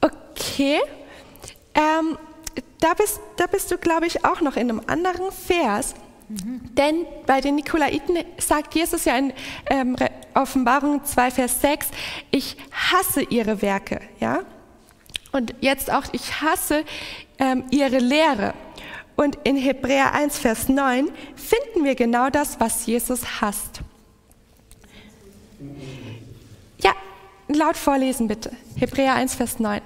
Okay. 0.00 0.78
Ähm, 1.74 2.18
da 2.82 2.94
bist, 2.94 3.20
da 3.36 3.46
bist 3.46 3.70
du, 3.70 3.78
glaube 3.78 4.06
ich, 4.06 4.24
auch 4.24 4.40
noch 4.40 4.56
in 4.56 4.68
einem 4.68 4.82
anderen 4.86 5.30
Vers. 5.30 5.94
Mhm. 6.28 6.74
Denn 6.74 7.06
bei 7.26 7.40
den 7.40 7.54
Nikolaiten 7.54 8.16
sagt 8.38 8.74
Jesus 8.74 9.04
ja 9.04 9.16
in 9.16 9.32
ähm, 9.66 9.96
Offenbarung 10.34 11.04
2, 11.04 11.30
Vers 11.30 11.60
6, 11.60 11.88
ich 12.30 12.56
hasse 12.72 13.22
ihre 13.22 13.62
Werke. 13.62 14.00
Ja? 14.18 14.40
Und 15.30 15.54
jetzt 15.60 15.92
auch, 15.92 16.04
ich 16.12 16.40
hasse 16.40 16.84
ähm, 17.38 17.64
ihre 17.70 17.98
Lehre. 17.98 18.54
Und 19.14 19.38
in 19.44 19.56
Hebräer 19.56 20.14
1, 20.14 20.38
Vers 20.38 20.68
9 20.68 21.08
finden 21.36 21.84
wir 21.84 21.94
genau 21.94 22.30
das, 22.30 22.58
was 22.58 22.86
Jesus 22.86 23.40
hasst. 23.40 23.80
Ja, 26.82 26.92
laut 27.48 27.76
vorlesen 27.76 28.26
bitte. 28.26 28.50
Hebräer 28.76 29.14
1, 29.14 29.34
Vers 29.36 29.60
9. 29.60 29.80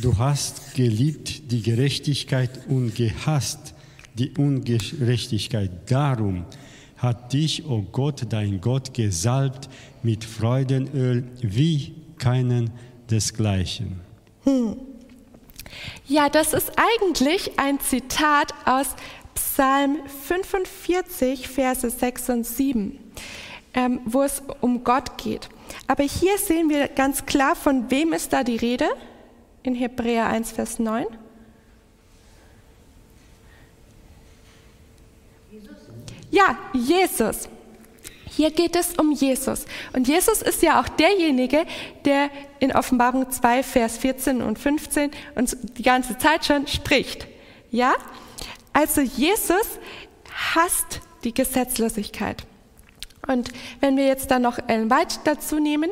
Du 0.00 0.16
hast 0.16 0.74
geliebt 0.74 1.52
die 1.52 1.60
Gerechtigkeit 1.60 2.50
und 2.68 2.94
gehasst 2.94 3.74
die 4.14 4.30
Ungerechtigkeit. 4.30 5.70
Darum 5.90 6.46
hat 6.96 7.34
dich, 7.34 7.66
o 7.66 7.74
oh 7.74 7.86
Gott, 7.92 8.26
dein 8.30 8.62
Gott, 8.62 8.94
gesalbt 8.94 9.68
mit 10.02 10.24
Freudenöl 10.24 11.24
wie 11.42 11.94
keinen 12.16 12.70
desgleichen. 13.10 14.00
Hm. 14.44 14.76
Ja, 16.06 16.30
das 16.30 16.54
ist 16.54 16.72
eigentlich 16.76 17.58
ein 17.58 17.78
Zitat 17.80 18.54
aus 18.64 18.94
Psalm 19.34 19.98
45, 20.26 21.46
Verse 21.46 21.90
6 21.90 22.30
und 22.30 22.46
7, 22.46 22.98
ähm, 23.74 24.00
wo 24.06 24.22
es 24.22 24.42
um 24.62 24.82
Gott 24.82 25.18
geht. 25.18 25.50
Aber 25.86 26.04
hier 26.04 26.38
sehen 26.38 26.70
wir 26.70 26.88
ganz 26.88 27.26
klar, 27.26 27.54
von 27.54 27.90
wem 27.90 28.14
ist 28.14 28.32
da 28.32 28.44
die 28.44 28.56
Rede? 28.56 28.86
In 29.62 29.74
Hebräer 29.74 30.26
1, 30.26 30.52
Vers 30.52 30.78
9? 30.78 31.06
Ja, 36.30 36.56
Jesus. 36.72 37.48
Hier 38.24 38.52
geht 38.52 38.76
es 38.76 38.94
um 38.94 39.12
Jesus. 39.12 39.66
Und 39.92 40.06
Jesus 40.06 40.40
ist 40.40 40.62
ja 40.62 40.80
auch 40.80 40.88
derjenige, 40.88 41.66
der 42.04 42.30
in 42.60 42.72
Offenbarung 42.72 43.30
2, 43.30 43.62
Vers 43.62 43.98
14 43.98 44.40
und 44.40 44.58
15 44.58 45.10
uns 45.34 45.56
die 45.60 45.82
ganze 45.82 46.16
Zeit 46.16 46.46
schon 46.46 46.66
spricht. 46.66 47.26
Ja? 47.70 47.94
Also 48.72 49.00
Jesus 49.00 49.78
hasst 50.54 51.00
die 51.24 51.34
Gesetzlosigkeit. 51.34 52.44
Und 53.26 53.50
wenn 53.80 53.96
wir 53.96 54.06
jetzt 54.06 54.30
dann 54.30 54.42
noch 54.42 54.58
Ellen 54.68 54.90
White 54.90 55.16
dazu 55.24 55.58
nehmen, 55.58 55.90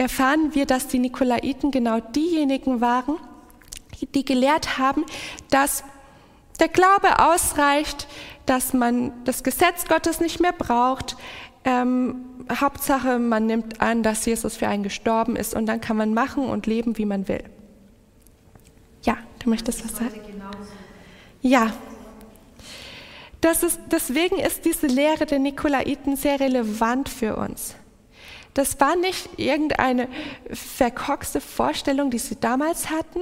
erfahren 0.00 0.54
wir, 0.54 0.66
dass 0.66 0.88
die 0.88 0.98
Nikolaiten 0.98 1.70
genau 1.70 2.00
diejenigen 2.00 2.80
waren, 2.80 3.16
die 4.14 4.24
gelehrt 4.24 4.78
haben, 4.78 5.04
dass 5.50 5.84
der 6.58 6.68
Glaube 6.68 7.18
ausreicht, 7.18 8.08
dass 8.46 8.72
man 8.72 9.12
das 9.24 9.42
Gesetz 9.42 9.86
Gottes 9.86 10.20
nicht 10.20 10.40
mehr 10.40 10.52
braucht. 10.52 11.16
Ähm, 11.64 12.24
Hauptsache, 12.50 13.18
man 13.18 13.44
nimmt 13.44 13.82
an, 13.82 14.02
dass 14.02 14.24
Jesus 14.24 14.56
für 14.56 14.68
einen 14.68 14.82
gestorben 14.82 15.36
ist 15.36 15.54
und 15.54 15.66
dann 15.66 15.82
kann 15.82 15.98
man 15.98 16.14
machen 16.14 16.48
und 16.48 16.66
leben, 16.66 16.96
wie 16.96 17.04
man 17.04 17.28
will. 17.28 17.44
Ja, 19.02 19.18
du 19.40 19.50
möchtest 19.50 19.84
was 19.84 19.96
sagen? 19.96 20.20
Ja. 21.42 21.72
Das 23.42 23.62
ist, 23.62 23.78
deswegen 23.90 24.38
ist 24.38 24.64
diese 24.64 24.86
Lehre 24.86 25.26
der 25.26 25.38
Nikolaiten 25.38 26.16
sehr 26.16 26.40
relevant 26.40 27.08
für 27.08 27.36
uns. 27.36 27.74
Das 28.54 28.80
war 28.80 28.96
nicht 28.96 29.38
irgendeine 29.38 30.08
verkorkste 30.52 31.40
Vorstellung, 31.40 32.10
die 32.10 32.18
sie 32.18 32.36
damals 32.36 32.90
hatten, 32.90 33.20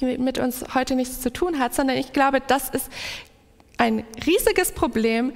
die 0.00 0.18
mit 0.18 0.38
uns 0.38 0.64
heute 0.74 0.94
nichts 0.94 1.20
zu 1.20 1.32
tun 1.32 1.58
hat, 1.58 1.74
sondern 1.74 1.96
ich 1.96 2.12
glaube, 2.12 2.40
das 2.40 2.68
ist 2.68 2.90
ein 3.78 4.04
riesiges 4.26 4.72
Problem 4.72 5.32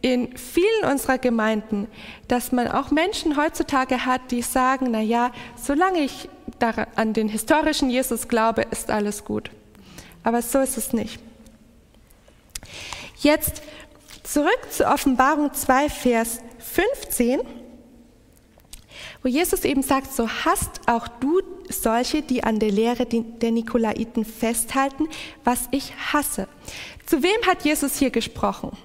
in 0.00 0.36
vielen 0.36 0.84
unserer 0.90 1.18
Gemeinden, 1.18 1.86
dass 2.26 2.50
man 2.50 2.66
auch 2.66 2.90
Menschen 2.90 3.36
heutzutage 3.36 4.04
hat, 4.04 4.32
die 4.32 4.42
sagen, 4.42 4.88
na 4.90 5.00
ja, 5.00 5.30
solange 5.56 6.00
ich 6.00 6.28
an 6.96 7.12
den 7.12 7.28
historischen 7.28 7.90
Jesus 7.90 8.28
glaube, 8.28 8.62
ist 8.70 8.90
alles 8.90 9.24
gut. 9.24 9.50
Aber 10.24 10.42
so 10.42 10.60
ist 10.60 10.76
es 10.76 10.92
nicht. 10.92 11.20
Jetzt 13.18 13.62
zurück 14.22 14.60
zu 14.70 14.86
Offenbarung 14.86 15.52
2, 15.52 15.88
Vers 15.88 16.40
15 16.58 17.40
wo 19.22 19.28
Jesus 19.28 19.64
eben 19.64 19.82
sagt, 19.82 20.12
so 20.12 20.28
hast 20.28 20.80
auch 20.86 21.06
du 21.08 21.40
solche, 21.68 22.22
die 22.22 22.42
an 22.42 22.58
der 22.58 22.70
Lehre 22.70 23.06
der 23.06 23.50
Nikolaiten 23.50 24.24
festhalten, 24.24 25.08
was 25.44 25.68
ich 25.70 25.92
hasse. 26.12 26.48
Zu 27.06 27.22
wem 27.22 27.46
hat 27.46 27.64
Jesus 27.64 27.96
hier 27.96 28.10
gesprochen? 28.10 28.76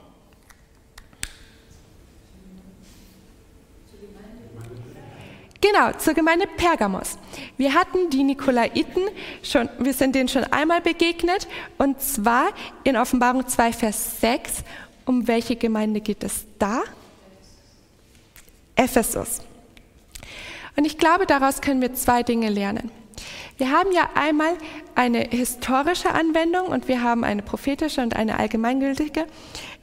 Genau, 5.59 5.91
zur 5.97 6.13
Gemeinde 6.13 6.45
Pergamos. 6.45 7.17
Wir 7.57 7.73
hatten 7.73 8.11
die 8.11 8.23
Nikolaiten 8.23 9.01
schon, 9.41 9.67
wir 9.79 9.93
sind 9.93 10.13
denen 10.13 10.29
schon 10.29 10.43
einmal 10.45 10.81
begegnet 10.81 11.47
und 11.79 11.99
zwar 11.99 12.49
in 12.83 12.95
Offenbarung 12.95 13.47
2, 13.47 13.73
Vers 13.73 14.21
6. 14.21 14.63
Um 15.05 15.27
welche 15.27 15.55
Gemeinde 15.55 15.99
geht 15.99 16.23
es 16.23 16.45
da? 16.59 16.83
Ephesus. 18.75 19.41
Und 20.77 20.85
ich 20.85 20.97
glaube, 20.97 21.25
daraus 21.25 21.59
können 21.59 21.81
wir 21.81 21.93
zwei 21.93 22.23
Dinge 22.23 22.49
lernen. 22.49 22.91
Wir 23.57 23.71
haben 23.71 23.91
ja 23.91 24.11
einmal 24.13 24.53
eine 24.93 25.21
historische 25.21 26.11
Anwendung 26.11 26.67
und 26.67 26.87
wir 26.87 27.01
haben 27.01 27.23
eine 27.23 27.41
prophetische 27.41 28.01
und 28.01 28.15
eine 28.15 28.37
allgemeingültige 28.37 29.25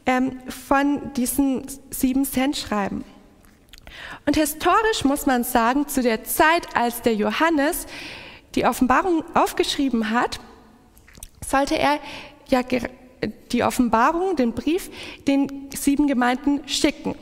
ähm, 0.07 0.39
von 0.49 1.13
diesen 1.15 1.67
sieben 1.91 2.25
Cent 2.25 2.57
Schreiben. 2.57 3.05
Und 4.27 4.37
historisch 4.37 5.05
muss 5.05 5.27
man 5.27 5.43
sagen, 5.43 5.89
zu 5.89 6.03
der 6.03 6.25
Zeit, 6.25 6.77
als 6.77 7.03
der 7.03 7.15
Johannes 7.15 7.87
die 8.55 8.65
Offenbarung 8.65 9.25
aufgeschrieben 9.35 10.11
hat, 10.11 10.39
sollte 11.45 11.77
er 11.77 11.99
ja 12.49 12.61
die 13.53 13.65
Offenbarung, 13.65 14.37
den 14.37 14.53
Brief, 14.53 14.91
den 15.27 15.69
sieben 15.75 16.07
Gemeinden 16.07 16.67
schicken. 16.69 17.17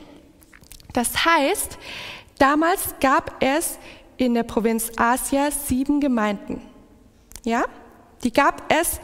Das 0.92 1.24
heißt, 1.24 1.78
Damals 2.42 2.96
gab 2.98 3.36
es 3.38 3.78
in 4.16 4.34
der 4.34 4.42
Provinz 4.42 4.90
Asia 4.96 5.52
sieben 5.52 6.00
Gemeinden. 6.00 6.60
Ja? 7.44 7.66
Die 8.24 8.32
gab 8.32 8.64
es 8.68 8.98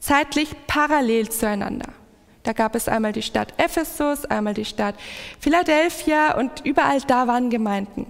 zeitlich 0.00 0.50
parallel 0.66 1.30
zueinander. 1.30 1.94
Da 2.42 2.52
gab 2.52 2.74
es 2.74 2.86
einmal 2.86 3.12
die 3.12 3.22
Stadt 3.22 3.54
Ephesus, 3.56 4.26
einmal 4.26 4.52
die 4.52 4.66
Stadt 4.66 4.96
Philadelphia 5.40 6.36
und 6.36 6.62
überall 6.66 7.00
da 7.00 7.26
waren 7.26 7.48
Gemeinden. 7.48 8.06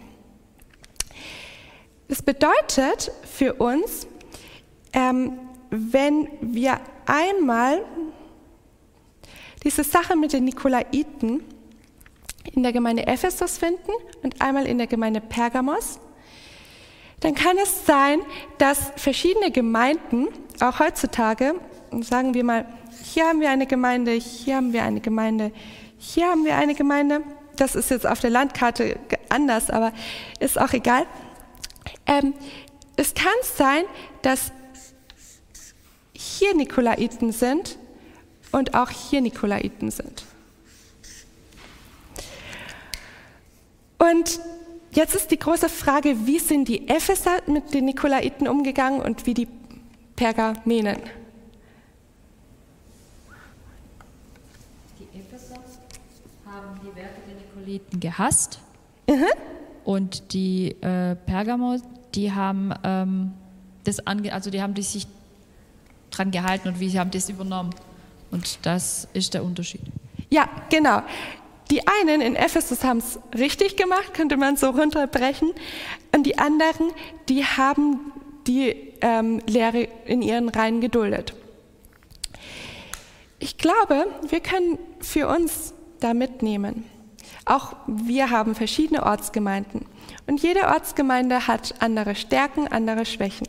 Das 2.08 2.20
bedeutet 2.20 3.12
für 3.32 3.54
uns, 3.54 4.08
ähm, 4.92 5.38
wenn 5.70 6.28
wir 6.40 6.80
einmal 7.06 7.84
diese 9.62 9.84
Sache 9.84 10.16
mit 10.16 10.32
den 10.32 10.46
Nikolaiten 10.46 11.44
in 12.58 12.64
der 12.64 12.72
Gemeinde 12.72 13.06
Ephesus 13.06 13.56
finden 13.56 13.92
und 14.22 14.42
einmal 14.42 14.66
in 14.66 14.78
der 14.78 14.88
Gemeinde 14.88 15.20
Pergamos, 15.20 16.00
dann 17.20 17.34
kann 17.34 17.56
es 17.56 17.86
sein, 17.86 18.20
dass 18.58 18.90
verschiedene 18.96 19.52
Gemeinden, 19.52 20.26
auch 20.60 20.80
heutzutage, 20.80 21.54
sagen 22.00 22.34
wir 22.34 22.42
mal, 22.42 22.66
hier 23.04 23.26
haben 23.28 23.40
wir 23.40 23.50
eine 23.50 23.66
Gemeinde, 23.66 24.10
hier 24.12 24.56
haben 24.56 24.72
wir 24.72 24.82
eine 24.82 25.00
Gemeinde, 25.00 25.52
hier 25.98 26.26
haben 26.26 26.44
wir 26.44 26.56
eine 26.56 26.74
Gemeinde, 26.74 27.22
das 27.54 27.76
ist 27.76 27.90
jetzt 27.90 28.06
auf 28.06 28.18
der 28.18 28.30
Landkarte 28.30 28.98
anders, 29.28 29.70
aber 29.70 29.92
ist 30.40 30.60
auch 30.60 30.72
egal. 30.72 31.06
Ähm, 32.06 32.34
es 32.96 33.14
kann 33.14 33.32
sein, 33.42 33.84
dass 34.22 34.50
hier 36.12 36.54
Nikolaiten 36.56 37.30
sind 37.30 37.78
und 38.50 38.74
auch 38.74 38.90
hier 38.90 39.20
Nikolaiten 39.20 39.92
sind. 39.92 40.24
Und 43.98 44.40
jetzt 44.92 45.14
ist 45.14 45.30
die 45.30 45.38
große 45.38 45.68
Frage, 45.68 46.26
wie 46.26 46.38
sind 46.38 46.68
die 46.68 46.88
Epheser 46.88 47.38
mit 47.46 47.74
den 47.74 47.86
Nikolaiten 47.86 48.46
umgegangen 48.48 49.00
und 49.00 49.26
wie 49.26 49.34
die 49.34 49.48
Pergamenen? 50.16 50.98
Die 54.98 55.18
Epheser 55.18 55.56
haben 56.46 56.80
die 56.82 56.94
Werke 56.96 57.20
der 57.26 57.34
Nikolaiten 57.36 58.00
gehasst 58.00 58.60
mhm. 59.08 59.26
und 59.84 60.32
die 60.32 60.70
äh, 60.80 61.16
Pergamo, 61.16 61.78
die 62.14 62.32
haben 62.32 62.72
ähm, 62.84 63.32
das 63.84 64.06
ange 64.06 64.32
also 64.32 64.50
die 64.50 64.62
haben 64.62 64.74
die 64.74 64.82
sich 64.82 65.06
dran 66.10 66.30
gehalten 66.30 66.68
und 66.68 66.80
wie 66.80 66.98
haben 66.98 67.10
das 67.10 67.28
übernommen. 67.28 67.74
Und 68.30 68.58
das 68.62 69.08
ist 69.12 69.34
der 69.34 69.44
Unterschied. 69.44 69.80
Ja, 70.30 70.48
genau. 70.68 71.02
Die 71.70 71.86
einen 71.86 72.20
in 72.20 72.34
Ephesus 72.34 72.82
haben 72.82 72.98
es 72.98 73.18
richtig 73.38 73.76
gemacht, 73.76 74.14
könnte 74.14 74.36
man 74.36 74.56
so 74.56 74.70
runterbrechen, 74.70 75.52
und 76.14 76.24
die 76.24 76.38
anderen, 76.38 76.92
die 77.28 77.44
haben 77.44 78.12
die 78.46 78.74
ähm, 79.02 79.40
Lehre 79.46 79.88
in 80.06 80.22
ihren 80.22 80.48
Reihen 80.48 80.80
geduldet. 80.80 81.34
Ich 83.38 83.58
glaube, 83.58 84.06
wir 84.28 84.40
können 84.40 84.78
für 85.00 85.28
uns 85.28 85.74
da 86.00 86.14
mitnehmen. 86.14 86.84
Auch 87.44 87.76
wir 87.86 88.30
haben 88.30 88.54
verschiedene 88.54 89.04
Ortsgemeinden 89.04 89.86
und 90.26 90.42
jede 90.42 90.66
Ortsgemeinde 90.68 91.46
hat 91.46 91.74
andere 91.80 92.14
Stärken, 92.14 92.68
andere 92.68 93.06
Schwächen. 93.06 93.48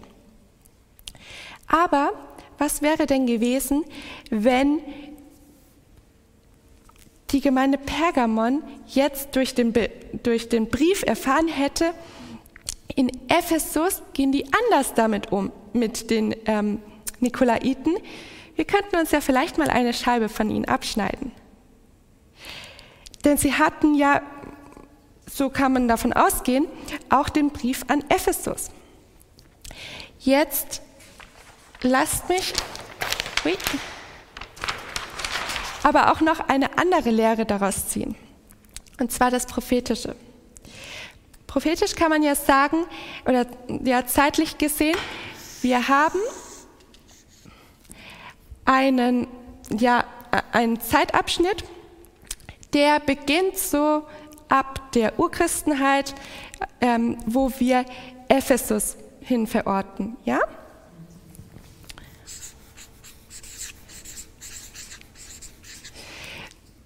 Aber 1.68 2.12
was 2.58 2.82
wäre 2.82 3.06
denn 3.06 3.26
gewesen, 3.26 3.84
wenn 4.30 4.80
die 7.32 7.42
Gemeinde 7.42 7.78
Pergamon 7.78 8.64
jetzt 8.88 9.36
durch 9.36 9.54
den, 9.54 9.74
durch 10.24 10.50
den 10.50 10.70
Brief 10.70 11.04
erfahren 11.04 11.48
hätte, 11.48 11.94
in 12.96 13.10
Ephesus 13.30 14.02
gehen 14.14 14.32
die 14.32 14.46
anders 14.46 14.94
damit 14.94 15.32
um, 15.32 15.52
mit 15.74 16.10
den 16.10 16.36
ähm, 16.46 16.80
Nikolaiten. 17.20 17.96
Wir 18.56 18.66
könnten 18.66 18.98
uns 18.98 19.12
ja 19.12 19.22
vielleicht 19.22 19.58
mal 19.58 19.70
eine 19.70 19.94
Scheibe 19.94 20.28
von 20.28 20.50
ihnen 20.50 20.66
abschneiden. 20.66 21.32
Denn 23.24 23.38
sie 23.38 23.54
hatten 23.54 23.96
ja, 23.96 24.22
so 25.26 25.50
kann 25.50 25.74
man 25.74 25.88
davon 25.88 26.14
ausgehen, 26.14 26.68
auch 27.10 27.30
den 27.30 27.52
Brief 27.52 27.86
an 27.88 28.04
Ephesus. 28.10 28.72
Jetzt 30.20 30.82
lasst 31.82 32.28
mich. 32.28 32.54
Ui, 33.46 33.56
aber 35.84 36.12
auch 36.12 36.22
noch 36.22 36.40
eine 36.48 36.78
andere 36.78 37.10
Lehre 37.10 37.46
daraus 37.46 37.88
ziehen, 37.88 38.16
und 39.00 39.12
zwar 39.12 39.32
das 39.32 39.46
Prophetische. 39.46 40.16
Prophetisch 41.48 41.96
kann 41.96 42.10
man 42.10 42.22
ja 42.22 42.36
sagen, 42.36 42.86
oder 43.26 43.46
ja 43.84 44.06
zeitlich 44.06 44.58
gesehen, 44.58 44.98
wir 45.62 45.88
haben 45.88 46.20
einen, 48.66 49.28
ja, 49.72 50.04
einen 50.52 50.80
Zeitabschnitt, 50.80 51.64
der 52.74 53.00
beginnt 53.00 53.58
so 53.58 54.04
ab 54.48 54.92
der 54.94 55.18
Urchristenheit, 55.18 56.14
ähm, 56.82 57.18
wo 57.26 57.52
wir 57.58 57.86
Ephesus 58.28 58.96
hin 59.22 59.48
verorten. 59.48 60.18
Ja? 60.26 60.40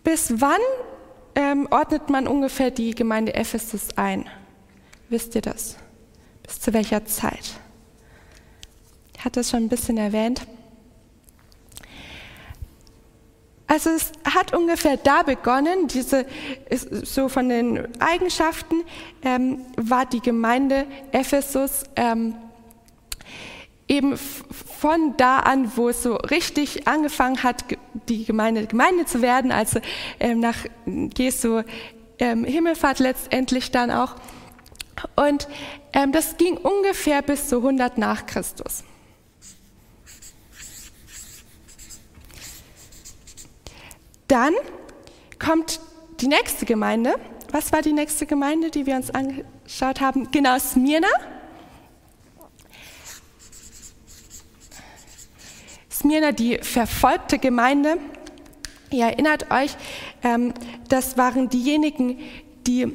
Bis 0.03 0.33
wann 0.41 0.59
ähm, 1.35 1.67
ordnet 1.71 2.09
man 2.09 2.27
ungefähr 2.27 2.71
die 2.71 2.93
Gemeinde 2.93 3.33
Ephesus 3.33 3.89
ein? 3.95 4.29
Wisst 5.09 5.35
ihr 5.35 5.41
das? 5.41 5.77
Bis 6.45 6.59
zu 6.59 6.73
welcher 6.73 7.05
Zeit? 7.05 7.53
Ich 9.15 9.23
hatte 9.23 9.39
es 9.39 9.49
schon 9.49 9.63
ein 9.63 9.69
bisschen 9.69 9.97
erwähnt. 9.97 10.45
Also 13.67 13.89
es 13.89 14.11
hat 14.25 14.53
ungefähr 14.53 14.97
da 14.97 15.23
begonnen, 15.23 15.87
diese, 15.87 16.25
so 16.69 17.27
von 17.29 17.49
den 17.49 17.99
Eigenschaften 17.99 18.83
ähm, 19.23 19.65
war 19.77 20.05
die 20.05 20.19
Gemeinde 20.19 20.85
Ephesus 21.11 21.83
ähm, 21.95 22.35
eben 23.87 24.17
von 24.17 25.15
da 25.17 25.39
an, 25.39 25.71
wo 25.75 25.89
es 25.89 26.03
so 26.03 26.15
richtig 26.15 26.87
angefangen 26.87 27.43
hat, 27.43 27.65
die 28.07 28.25
Gemeinde 28.25 28.65
Gemeinde 28.65 29.05
zu 29.05 29.21
werden, 29.21 29.51
also 29.51 29.79
ähm, 30.19 30.39
nach 30.39 30.57
Jesu 31.17 31.63
ähm, 32.19 32.45
Himmelfahrt 32.45 32.99
letztendlich 32.99 33.71
dann 33.71 33.91
auch. 33.91 34.15
Und 35.15 35.47
ähm, 35.91 36.11
das 36.11 36.37
ging 36.37 36.57
ungefähr 36.57 37.21
bis 37.21 37.49
zu 37.49 37.57
100 37.57 37.97
nach 37.97 38.25
Christus. 38.25 38.83
Dann 44.27 44.53
kommt 45.39 45.79
die 46.21 46.27
nächste 46.27 46.65
Gemeinde. 46.65 47.15
Was 47.51 47.71
war 47.71 47.81
die 47.81 47.93
nächste 47.93 48.25
Gemeinde, 48.25 48.71
die 48.71 48.85
wir 48.85 48.95
uns 48.95 49.11
angeschaut 49.11 50.01
haben? 50.01 50.31
Genau, 50.31 50.57
Smyrna. 50.57 51.07
Smyrna, 56.03 56.33
die 56.33 56.57
verfolgte 56.57 57.39
Gemeinde. 57.39 57.97
Ihr 58.91 59.05
erinnert 59.05 59.49
euch, 59.51 59.77
ähm, 60.21 60.53
das 60.89 61.17
waren 61.17 61.47
diejenigen, 61.47 62.19
die 62.67 62.91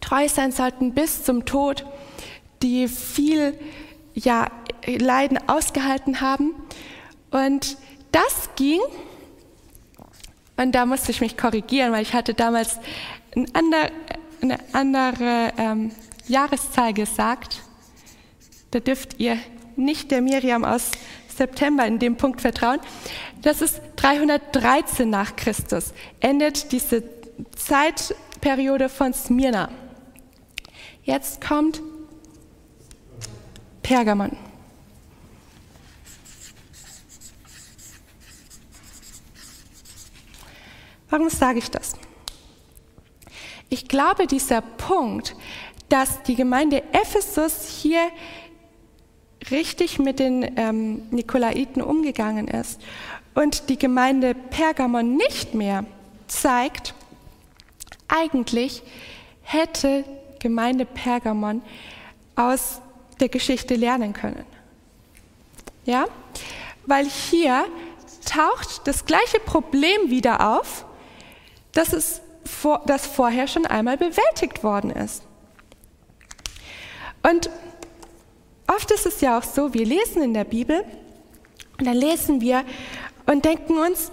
treu 0.00 0.26
sein 0.26 0.50
sollten 0.50 0.94
bis 0.94 1.24
zum 1.24 1.44
Tod, 1.44 1.84
die 2.62 2.88
viel 2.88 3.58
ja, 4.14 4.50
Leiden 4.86 5.38
ausgehalten 5.46 6.22
haben. 6.22 6.54
Und 7.30 7.76
das 8.12 8.48
ging, 8.56 8.80
und 10.56 10.74
da 10.74 10.86
musste 10.86 11.10
ich 11.10 11.20
mich 11.20 11.36
korrigieren, 11.36 11.92
weil 11.92 12.00
ich 12.00 12.14
hatte 12.14 12.32
damals 12.32 12.78
ein 13.36 13.46
ander, 13.54 13.90
eine 14.40 14.58
andere 14.72 15.52
ähm, 15.58 15.90
Jahreszahl 16.28 16.94
gesagt. 16.94 17.62
Da 18.70 18.80
dürft 18.80 19.20
ihr 19.20 19.36
nicht 19.76 20.10
der 20.10 20.22
Miriam 20.22 20.64
aus 20.64 20.92
September 21.36 21.86
in 21.86 21.98
dem 21.98 22.16
Punkt 22.16 22.40
vertrauen. 22.40 22.80
Das 23.42 23.60
ist 23.60 23.80
313 23.96 25.08
nach 25.08 25.36
Christus. 25.36 25.92
Endet 26.20 26.72
diese 26.72 27.02
Zeitperiode 27.54 28.88
von 28.88 29.12
Smyrna. 29.12 29.70
Jetzt 31.04 31.40
kommt 31.40 31.80
Pergamon. 33.82 34.36
Warum 41.08 41.30
sage 41.30 41.58
ich 41.58 41.70
das? 41.70 41.92
Ich 43.68 43.88
glaube, 43.88 44.26
dieser 44.26 44.60
Punkt, 44.60 45.36
dass 45.88 46.22
die 46.24 46.34
Gemeinde 46.34 46.82
Ephesus 46.92 47.68
hier 47.68 48.10
richtig 49.50 49.98
mit 49.98 50.18
den 50.18 50.54
ähm, 50.56 51.08
Nikolaiten 51.10 51.82
umgegangen 51.82 52.48
ist 52.48 52.80
und 53.34 53.68
die 53.68 53.78
Gemeinde 53.78 54.34
Pergamon 54.34 55.16
nicht 55.16 55.54
mehr 55.54 55.84
zeigt, 56.26 56.94
eigentlich 58.08 58.82
hätte 59.42 60.04
Gemeinde 60.38 60.84
Pergamon 60.84 61.62
aus 62.34 62.80
der 63.20 63.28
Geschichte 63.28 63.74
lernen 63.74 64.12
können. 64.12 64.44
Ja? 65.84 66.06
Weil 66.86 67.06
hier 67.06 67.66
taucht 68.24 68.86
das 68.86 69.04
gleiche 69.06 69.40
Problem 69.40 70.10
wieder 70.10 70.58
auf, 70.58 70.84
das, 71.72 71.92
es 71.92 72.20
vor, 72.44 72.82
das 72.86 73.06
vorher 73.06 73.46
schon 73.46 73.66
einmal 73.66 73.96
bewältigt 73.96 74.62
worden 74.62 74.90
ist. 74.90 75.22
Und 77.22 77.50
oft 78.68 78.90
ist 78.90 79.06
es 79.06 79.20
ja 79.20 79.38
auch 79.38 79.42
so, 79.42 79.72
wir 79.74 79.86
lesen 79.86 80.22
in 80.22 80.34
der 80.34 80.44
Bibel 80.44 80.84
und 81.78 81.86
dann 81.86 81.96
lesen 81.96 82.40
wir 82.40 82.64
und 83.26 83.44
denken 83.44 83.78
uns, 83.78 84.10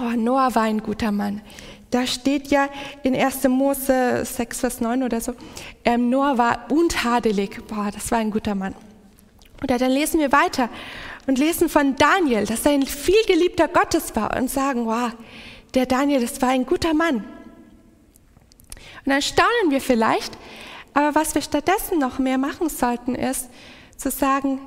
oh, 0.00 0.16
Noah 0.16 0.54
war 0.54 0.62
ein 0.62 0.82
guter 0.82 1.12
Mann. 1.12 1.40
Da 1.90 2.06
steht 2.06 2.48
ja 2.48 2.68
in 3.02 3.14
1. 3.14 3.44
Mose 3.48 4.24
6, 4.24 4.60
Vers 4.60 4.80
9 4.80 5.02
oder 5.02 5.20
so, 5.20 5.34
ähm, 5.84 6.10
Noah 6.10 6.36
war 6.36 6.66
untadelig. 6.70 7.64
Boah, 7.66 7.90
das 7.92 8.10
war 8.10 8.18
ein 8.18 8.30
guter 8.30 8.54
Mann. 8.54 8.74
Oder 9.62 9.78
dann 9.78 9.90
lesen 9.90 10.20
wir 10.20 10.32
weiter 10.32 10.68
und 11.26 11.38
lesen 11.38 11.68
von 11.68 11.96
Daniel, 11.96 12.44
dass 12.44 12.66
er 12.66 12.72
ein 12.72 12.84
vielgeliebter 12.86 13.68
Gottes 13.68 14.14
war 14.14 14.36
und 14.36 14.50
sagen, 14.50 14.86
wow, 14.86 15.12
der 15.74 15.86
Daniel, 15.86 16.20
das 16.20 16.40
war 16.42 16.50
ein 16.50 16.66
guter 16.66 16.94
Mann. 16.94 17.16
Und 17.16 19.12
dann 19.12 19.22
staunen 19.22 19.70
wir 19.70 19.80
vielleicht, 19.80 20.36
aber 20.96 21.14
was 21.14 21.34
wir 21.34 21.42
stattdessen 21.42 21.98
noch 21.98 22.18
mehr 22.18 22.38
machen 22.38 22.70
sollten, 22.70 23.14
ist 23.14 23.50
zu 23.98 24.10
sagen, 24.10 24.58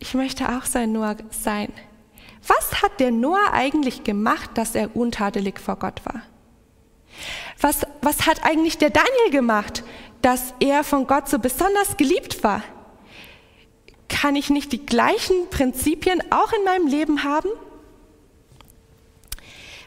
ich 0.00 0.14
möchte 0.14 0.48
auch 0.48 0.64
so 0.64 0.80
ein 0.80 0.90
Noah 0.90 1.14
sein. 1.30 1.72
Was 2.44 2.82
hat 2.82 2.98
der 2.98 3.12
Noah 3.12 3.52
eigentlich 3.52 4.02
gemacht, 4.02 4.50
dass 4.54 4.74
er 4.74 4.96
untadelig 4.96 5.60
vor 5.60 5.76
Gott 5.76 6.04
war? 6.04 6.22
Was, 7.60 7.86
was 8.02 8.26
hat 8.26 8.44
eigentlich 8.44 8.78
der 8.78 8.90
Daniel 8.90 9.30
gemacht, 9.30 9.84
dass 10.22 10.54
er 10.58 10.82
von 10.82 11.06
Gott 11.06 11.28
so 11.28 11.38
besonders 11.38 11.96
geliebt 11.96 12.42
war? 12.42 12.64
Kann 14.08 14.34
ich 14.34 14.50
nicht 14.50 14.72
die 14.72 14.84
gleichen 14.84 15.48
Prinzipien 15.50 16.20
auch 16.32 16.52
in 16.52 16.64
meinem 16.64 16.88
Leben 16.88 17.22
haben? 17.22 17.48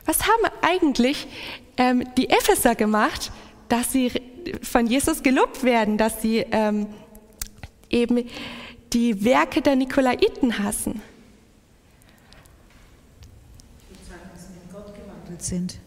Was 0.05 0.21
haben 0.21 0.53
eigentlich 0.61 1.27
ähm, 1.75 2.05
die 2.15 2.29
Epheser 2.29 2.73
gemacht, 2.75 3.33
dass 3.71 3.91
sie 3.91 4.11
von 4.61 4.85
Jesus 4.85 5.23
gelobt 5.23 5.63
werden, 5.63 5.97
dass 5.97 6.21
sie 6.21 6.45
ähm, 6.51 6.87
eben 7.89 8.27
die 8.91 9.23
Werke 9.23 9.61
der 9.61 9.75
Nikolaiten 9.75 10.59
hassen? 10.59 11.01
Sind. 15.37 15.79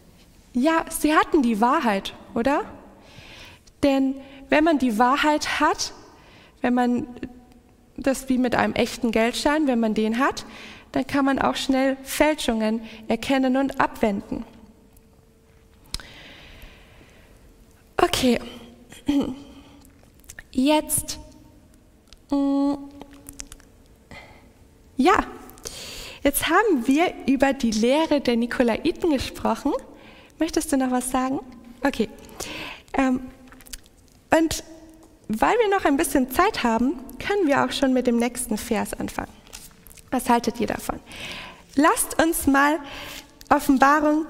Ja, 0.51 0.83
sie 0.89 1.13
hatten 1.15 1.41
die 1.41 1.61
Wahrheit, 1.61 2.13
oder? 2.33 2.65
Denn 3.83 4.15
wenn 4.49 4.65
man 4.65 4.79
die 4.79 4.99
Wahrheit 4.99 5.61
hat, 5.61 5.93
wenn 6.59 6.73
man 6.73 7.07
das 7.95 8.27
wie 8.27 8.37
mit 8.37 8.53
einem 8.53 8.73
echten 8.73 9.11
Geldschein, 9.11 9.65
wenn 9.67 9.79
man 9.79 9.93
den 9.93 10.19
hat, 10.19 10.45
dann 10.91 11.07
kann 11.07 11.23
man 11.23 11.39
auch 11.39 11.55
schnell 11.55 11.95
Fälschungen 12.03 12.81
erkennen 13.07 13.55
und 13.55 13.79
abwenden. 13.79 14.43
Okay, 17.97 18.39
jetzt, 20.51 21.19
mm, 22.29 22.73
ja, 24.97 25.23
jetzt 26.23 26.49
haben 26.49 26.87
wir 26.87 27.13
über 27.25 27.53
die 27.53 27.71
Lehre 27.71 28.21
der 28.21 28.35
Nikolaiten 28.35 29.11
gesprochen. 29.11 29.71
Möchtest 30.39 30.71
du 30.71 30.77
noch 30.77 30.91
was 30.91 31.09
sagen? 31.11 31.39
Okay. 31.83 32.09
Ähm, 32.93 33.21
und 34.37 34.63
weil 35.27 35.55
wir 35.57 35.69
noch 35.69 35.85
ein 35.85 35.97
bisschen 35.97 36.29
Zeit 36.31 36.63
haben, 36.63 36.99
können 37.19 37.47
wir 37.47 37.63
auch 37.63 37.71
schon 37.71 37.93
mit 37.93 38.07
dem 38.07 38.17
nächsten 38.17 38.57
Vers 38.57 38.93
anfangen. 38.93 39.31
Was 40.11 40.29
haltet 40.29 40.59
ihr 40.59 40.67
davon? 40.67 40.99
Lasst 41.75 42.21
uns 42.21 42.47
mal 42.47 42.79
Offenbarung 43.49 44.25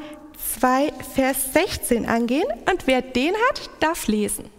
2, 0.60 0.94
Vers 1.16 1.54
16 1.54 2.06
angehen 2.08 2.48
und 2.70 2.88
wer 2.88 3.02
den 3.02 3.34
hat, 3.50 3.70
darf 3.80 4.08
lesen. 4.08 4.50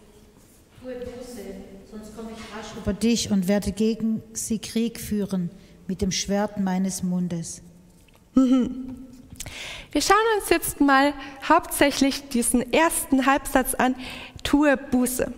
Tue 0.82 0.94
Buße, 0.94 1.42
sonst 1.90 2.16
komme 2.16 2.30
ich 2.32 2.38
rasch 2.56 2.74
über 2.78 2.94
dich 2.94 3.30
und 3.30 3.46
werde 3.46 3.72
gegen 3.72 4.22
sie 4.32 4.58
Krieg 4.58 4.98
führen 4.98 5.50
mit 5.86 6.00
dem 6.00 6.10
Schwert 6.10 6.58
meines 6.58 7.02
Mundes. 7.02 7.60
Wir 8.34 10.00
schauen 10.00 10.16
uns 10.38 10.48
jetzt 10.48 10.80
mal 10.80 11.12
hauptsächlich 11.46 12.30
diesen 12.30 12.72
ersten 12.72 13.26
Halbsatz 13.26 13.74
an, 13.74 13.94
tue 14.42 14.78
Buße. 14.78 15.30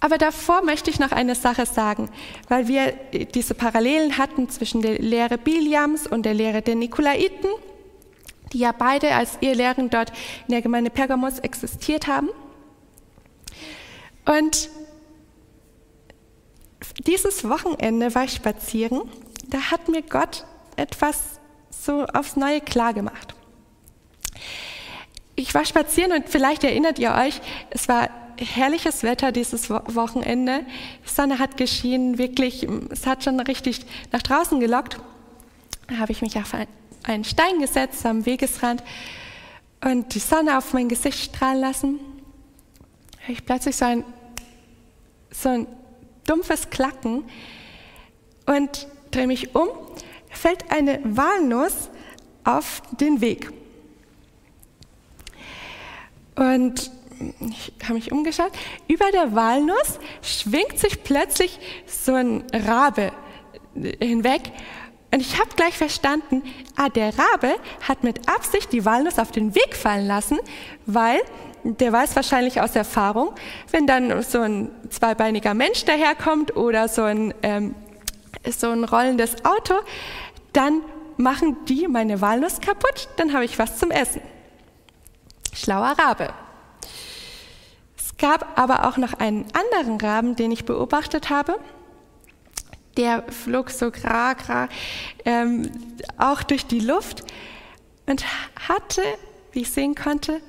Aber 0.00 0.18
davor 0.18 0.62
möchte 0.64 0.90
ich 0.90 0.98
noch 0.98 1.12
eine 1.12 1.36
Sache 1.36 1.66
sagen, 1.66 2.10
weil 2.48 2.66
wir 2.66 2.94
diese 3.32 3.54
Parallelen 3.54 4.18
hatten 4.18 4.48
zwischen 4.48 4.82
der 4.82 4.98
Lehre 4.98 5.38
Biliams 5.38 6.08
und 6.08 6.26
der 6.26 6.34
Lehre 6.34 6.62
der 6.62 6.74
Nikolaiten. 6.74 7.48
Die 8.52 8.58
ja 8.58 8.72
beide 8.72 9.14
als 9.14 9.38
Ehelehren 9.40 9.90
dort 9.90 10.10
in 10.46 10.52
der 10.52 10.62
Gemeinde 10.62 10.90
Pergamos 10.90 11.38
existiert 11.38 12.06
haben. 12.06 12.28
Und 14.24 14.70
dieses 17.06 17.48
Wochenende 17.48 18.14
war 18.14 18.24
ich 18.24 18.34
spazieren, 18.34 19.02
da 19.48 19.70
hat 19.70 19.88
mir 19.88 20.02
Gott 20.02 20.44
etwas 20.76 21.40
so 21.70 22.04
aufs 22.06 22.36
Neue 22.36 22.60
klar 22.60 22.94
gemacht. 22.94 23.34
Ich 25.34 25.54
war 25.54 25.64
spazieren 25.64 26.12
und 26.12 26.28
vielleicht 26.28 26.62
erinnert 26.62 26.98
ihr 26.98 27.14
euch, 27.14 27.40
es 27.70 27.88
war 27.88 28.08
herrliches 28.38 29.02
Wetter 29.02 29.32
dieses 29.32 29.70
Wochenende. 29.70 30.64
Die 31.04 31.08
Sonne 31.08 31.38
hat 31.38 31.56
geschienen, 31.56 32.18
wirklich, 32.18 32.66
es 32.90 33.06
hat 33.06 33.24
schon 33.24 33.40
richtig 33.40 33.84
nach 34.10 34.22
draußen 34.22 34.60
gelockt. 34.60 34.98
Da 35.88 35.98
habe 35.98 36.12
ich 36.12 36.22
mich 36.22 36.36
auf 36.36 36.54
einen 37.04 37.24
Stein 37.24 37.60
gesetzt 37.60 38.04
am 38.06 38.26
Wegesrand 38.26 38.82
und 39.84 40.14
die 40.14 40.18
Sonne 40.18 40.58
auf 40.58 40.72
mein 40.72 40.88
Gesicht 40.88 41.18
strahlen 41.18 41.60
lassen. 41.60 42.00
Habe 43.22 43.32
ich 43.32 43.44
plötzlich 43.44 43.76
so 43.76 43.84
ein, 43.84 44.04
so 45.30 45.48
ein 45.48 45.66
dumpfes 46.26 46.70
Klacken 46.70 47.24
und 48.46 48.86
drehe 49.10 49.26
mich 49.26 49.54
um, 49.54 49.68
fällt 50.30 50.70
eine 50.70 51.00
Walnuss 51.04 51.90
auf 52.44 52.82
den 53.00 53.20
Weg. 53.20 53.50
Und 56.34 56.90
ich 57.40 57.72
habe 57.84 57.94
mich 57.94 58.10
umgeschaut, 58.10 58.52
über 58.88 59.10
der 59.12 59.34
Walnuss 59.34 59.98
schwingt 60.22 60.78
sich 60.78 61.02
plötzlich 61.04 61.58
so 61.86 62.14
ein 62.14 62.44
Rabe 62.52 63.12
hinweg. 63.74 64.52
Und 65.12 65.20
ich 65.20 65.38
habe 65.38 65.50
gleich 65.54 65.76
verstanden, 65.76 66.42
ah, 66.76 66.88
der 66.88 67.12
Rabe 67.18 67.54
hat 67.86 68.02
mit 68.02 68.28
Absicht 68.28 68.72
die 68.72 68.84
Walnuss 68.86 69.18
auf 69.18 69.30
den 69.30 69.54
Weg 69.54 69.76
fallen 69.76 70.06
lassen, 70.06 70.38
weil 70.86 71.20
der 71.64 71.92
weiß 71.92 72.16
wahrscheinlich 72.16 72.60
aus 72.60 72.74
Erfahrung, 72.74 73.34
wenn 73.70 73.86
dann 73.86 74.22
so 74.22 74.40
ein 74.40 74.70
zweibeiniger 74.88 75.52
Mensch 75.54 75.84
daherkommt 75.84 76.56
oder 76.56 76.88
so 76.88 77.02
ein, 77.02 77.34
ähm, 77.42 77.74
so 78.50 78.70
ein 78.70 78.84
rollendes 78.84 79.44
Auto, 79.44 79.74
dann 80.52 80.80
machen 81.18 81.58
die 81.68 81.86
meine 81.88 82.20
Walnuss 82.20 82.60
kaputt, 82.60 83.08
dann 83.16 83.34
habe 83.34 83.44
ich 83.44 83.58
was 83.58 83.78
zum 83.78 83.90
Essen. 83.90 84.22
Schlauer 85.52 85.94
Rabe. 85.98 86.30
Es 87.98 88.16
gab 88.16 88.58
aber 88.58 88.88
auch 88.88 88.96
noch 88.96 89.12
einen 89.12 89.46
anderen 89.52 90.00
Raben, 90.00 90.36
den 90.36 90.50
ich 90.50 90.64
beobachtet 90.64 91.28
habe. 91.28 91.58
Der 92.96 93.22
flog 93.30 93.70
so 93.70 93.90
gra, 93.90 94.34
gra, 94.34 94.68
ähm, 95.24 95.70
auch 96.18 96.42
durch 96.42 96.66
die 96.66 96.80
Luft 96.80 97.24
und 98.06 98.24
hatte, 98.68 99.02
wie 99.52 99.62
ich 99.62 99.70
sehen 99.70 99.94
konnte, 99.94 100.40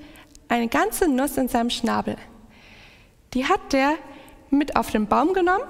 eine 0.49 0.67
ganze 0.67 1.07
Nuss 1.07 1.37
in 1.37 1.47
seinem 1.47 1.69
Schnabel. 1.69 2.17
Die 3.33 3.45
hat 3.45 3.73
der 3.73 3.93
mit 4.49 4.75
auf 4.75 4.91
den 4.91 5.07
Baum 5.07 5.33
genommen 5.33 5.63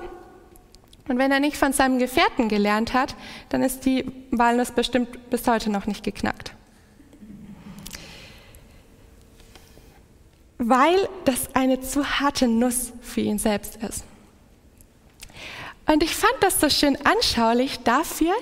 und 1.07 1.17
wenn 1.17 1.31
er 1.31 1.39
nicht 1.39 1.57
von 1.57 1.73
seinem 1.73 1.99
Gefährten 1.99 2.47
gelernt 2.47 2.93
hat, 2.93 3.15
dann 3.49 3.61
ist 3.61 3.85
die 3.85 4.05
Walnuss 4.31 4.71
bestimmt 4.71 5.29
bis 5.29 5.47
heute 5.47 5.69
noch 5.69 5.85
nicht 5.85 6.03
geknackt. 6.03 6.53
Weil 10.57 11.09
das 11.25 11.55
eine 11.55 11.81
zu 11.81 12.19
harte 12.19 12.47
Nuss 12.47 12.93
für 13.01 13.21
ihn 13.21 13.37
selbst 13.37 13.77
ist. 13.77 14.05
Und 15.85 16.01
ich 16.01 16.15
fand 16.15 16.35
das 16.39 16.61
so 16.61 16.69
schön 16.69 16.97
anschaulich 17.03 17.79
dafür, 17.79 18.33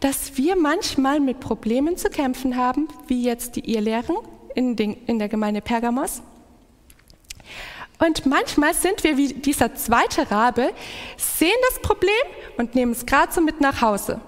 dass 0.00 0.36
wir 0.36 0.56
manchmal 0.56 1.20
mit 1.20 1.40
Problemen 1.40 1.96
zu 1.96 2.08
kämpfen 2.08 2.56
haben, 2.56 2.88
wie 3.08 3.24
jetzt 3.24 3.56
die 3.56 3.72
Irrlehren 3.72 4.16
in, 4.54 4.76
den, 4.76 4.94
in 5.06 5.18
der 5.18 5.28
Gemeinde 5.28 5.60
Pergamos. 5.60 6.22
Und 7.98 8.26
manchmal 8.26 8.74
sind 8.74 9.02
wir 9.04 9.16
wie 9.16 9.32
dieser 9.32 9.74
zweite 9.74 10.30
Rabe, 10.30 10.72
sehen 11.16 11.56
das 11.70 11.80
Problem 11.80 12.12
und 12.58 12.74
nehmen 12.74 12.92
es 12.92 13.06
gerade 13.06 13.32
so 13.32 13.40
mit 13.40 13.60
nach 13.60 13.80
Hause. 13.80 14.20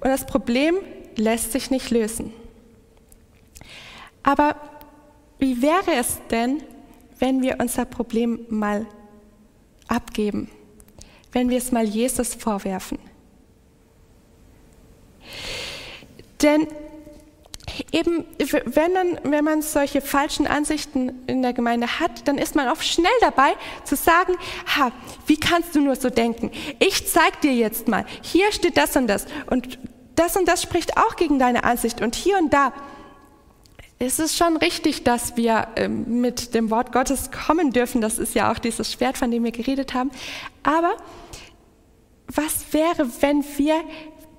Und 0.00 0.10
das 0.10 0.26
Problem 0.26 0.76
lässt 1.16 1.52
sich 1.52 1.70
nicht 1.70 1.90
lösen. 1.90 2.32
Aber 4.22 4.56
wie 5.38 5.62
wäre 5.62 5.94
es 5.98 6.18
denn, 6.30 6.62
wenn 7.18 7.42
wir 7.42 7.58
unser 7.60 7.84
Problem 7.84 8.46
mal 8.48 8.86
abgeben, 9.86 10.50
wenn 11.34 11.50
wir 11.50 11.58
es 11.58 11.70
mal 11.70 11.84
Jesus 11.84 12.34
vorwerfen? 12.34 12.98
Denn 16.40 16.66
eben, 17.92 18.24
wenn 18.66 18.92
man, 18.92 19.18
wenn 19.24 19.44
man 19.44 19.62
solche 19.62 20.00
falschen 20.00 20.46
Ansichten 20.46 21.12
in 21.26 21.42
der 21.42 21.52
Gemeinde 21.52 22.00
hat, 22.00 22.26
dann 22.28 22.38
ist 22.38 22.54
man 22.54 22.68
auch 22.68 22.80
schnell 22.80 23.12
dabei 23.20 23.54
zu 23.84 23.96
sagen, 23.96 24.34
ha, 24.76 24.92
wie 25.26 25.36
kannst 25.36 25.74
du 25.74 25.80
nur 25.80 25.96
so 25.96 26.10
denken? 26.10 26.50
Ich 26.78 27.08
zeig 27.08 27.40
dir 27.40 27.54
jetzt 27.54 27.88
mal, 27.88 28.04
hier 28.22 28.52
steht 28.52 28.76
das 28.76 28.96
und 28.96 29.06
das 29.06 29.26
und 29.46 29.78
das 30.16 30.36
und 30.36 30.46
das 30.46 30.62
spricht 30.62 30.96
auch 30.96 31.16
gegen 31.16 31.38
deine 31.38 31.64
Ansicht 31.64 32.00
und 32.00 32.14
hier 32.14 32.38
und 32.38 32.52
da. 32.52 32.72
Es 33.98 34.18
ist 34.18 34.36
schon 34.36 34.56
richtig, 34.56 35.04
dass 35.04 35.36
wir 35.36 35.68
ähm, 35.76 36.20
mit 36.20 36.54
dem 36.54 36.70
Wort 36.70 36.92
Gottes 36.92 37.30
kommen 37.30 37.72
dürfen. 37.72 38.00
Das 38.00 38.18
ist 38.18 38.34
ja 38.34 38.52
auch 38.52 38.58
dieses 38.58 38.92
Schwert, 38.92 39.16
von 39.16 39.30
dem 39.30 39.44
wir 39.44 39.52
geredet 39.52 39.94
haben. 39.94 40.10
Aber 40.62 40.96
was 42.28 42.72
wäre, 42.72 43.08
wenn 43.20 43.44
wir 43.56 43.82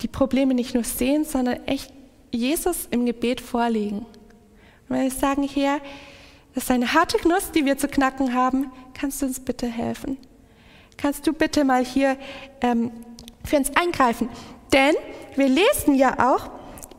die 0.01 0.07
Probleme 0.07 0.53
nicht 0.53 0.73
nur 0.73 0.83
sehen, 0.83 1.23
sondern 1.23 1.65
echt 1.67 1.91
Jesus 2.31 2.87
im 2.91 3.05
Gebet 3.05 3.41
vorlegen. 3.41 3.99
Und 3.99 4.07
wenn 4.89 5.03
wir 5.03 5.11
sagen, 5.11 5.47
Herr, 5.47 5.79
das 6.53 6.65
ist 6.65 6.71
eine 6.71 6.93
harte 6.93 7.27
Nuss, 7.27 7.51
die 7.51 7.65
wir 7.65 7.77
zu 7.77 7.87
knacken 7.87 8.33
haben, 8.33 8.71
kannst 8.93 9.21
du 9.21 9.25
uns 9.25 9.39
bitte 9.39 9.67
helfen? 9.67 10.17
Kannst 10.97 11.27
du 11.27 11.33
bitte 11.33 11.63
mal 11.63 11.83
hier 11.83 12.17
ähm, 12.61 12.91
für 13.43 13.57
uns 13.57 13.71
eingreifen? 13.75 14.29
Denn 14.71 14.95
wir 15.35 15.49
lesen 15.49 15.95
ja 15.95 16.33
auch 16.33 16.49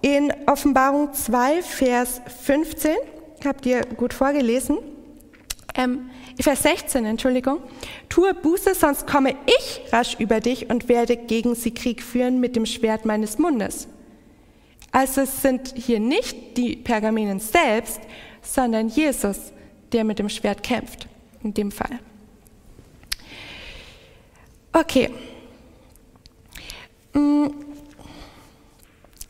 in 0.02 0.32
Offenbarung 0.46 1.12
2, 1.12 1.62
Vers 1.62 2.20
15, 2.44 2.96
habt 3.44 3.66
ihr 3.66 3.80
gut 3.80 4.12
vorgelesen, 4.12 4.78
ähm, 5.76 6.10
Vers 6.40 6.62
16, 6.62 7.04
Entschuldigung, 7.04 7.60
tue 8.08 8.34
Buße, 8.34 8.74
sonst 8.74 9.06
komme 9.06 9.36
ich 9.46 9.92
rasch 9.92 10.16
über 10.18 10.40
dich 10.40 10.68
und 10.70 10.88
werde 10.88 11.16
gegen 11.16 11.54
sie 11.54 11.72
Krieg 11.72 12.02
führen 12.02 12.40
mit 12.40 12.56
dem 12.56 12.66
Schwert 12.66 13.04
meines 13.04 13.38
Mundes. 13.38 13.88
Also 14.92 15.22
es 15.22 15.42
sind 15.42 15.74
hier 15.76 16.00
nicht 16.00 16.56
die 16.56 16.76
Pergamenen 16.76 17.40
selbst, 17.40 18.00
sondern 18.42 18.88
Jesus, 18.88 19.52
der 19.92 20.04
mit 20.04 20.18
dem 20.18 20.28
Schwert 20.28 20.62
kämpft, 20.62 21.06
in 21.42 21.52
dem 21.52 21.70
Fall. 21.70 21.98
Okay. 24.72 25.10
Mm. 27.12 27.46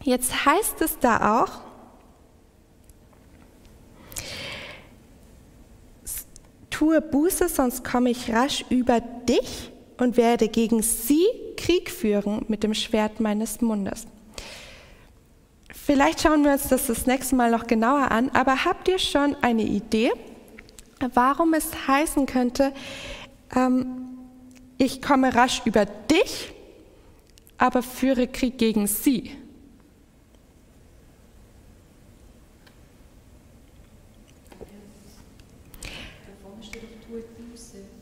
Jetzt 0.03 0.47
heißt 0.47 0.81
es 0.83 0.99
da 1.01 1.43
auch, 1.43 1.66
tue 6.77 7.01
Buße, 7.01 7.49
sonst 7.49 7.85
komme 7.85 8.11
ich 8.11 8.31
rasch 8.31 8.65
über 8.69 9.01
dich 9.01 9.73
und 9.97 10.19
werde 10.19 10.49
gegen 10.49 10.83
sie 10.83 11.25
Krieg 11.57 11.91
führen 11.91 12.45
mit 12.49 12.63
dem 12.63 12.75
Schwert 12.75 13.19
meines 13.19 13.63
Mundes. 13.63 14.07
Vielleicht 15.75 16.21
schauen 16.21 16.45
wir 16.45 16.53
uns 16.53 16.69
das 16.69 16.87
das 16.87 17.07
nächste 17.07 17.35
Mal 17.35 17.51
noch 17.51 17.67
genauer 17.67 18.11
an, 18.11 18.29
aber 18.35 18.67
habt 18.67 18.89
ihr 18.89 18.99
schon 18.99 19.37
eine 19.41 19.63
Idee, 19.63 20.13
warum 21.15 21.55
es 21.55 21.71
heißen 21.87 22.27
könnte, 22.27 22.75
ähm, 23.55 23.87
ich 24.77 25.01
komme 25.01 25.35
rasch 25.35 25.63
über 25.65 25.87
dich, 25.87 26.53
aber 27.57 27.83
führe 27.83 28.27
Krieg 28.27 28.59
gegen 28.59 28.87
sie? 28.87 29.31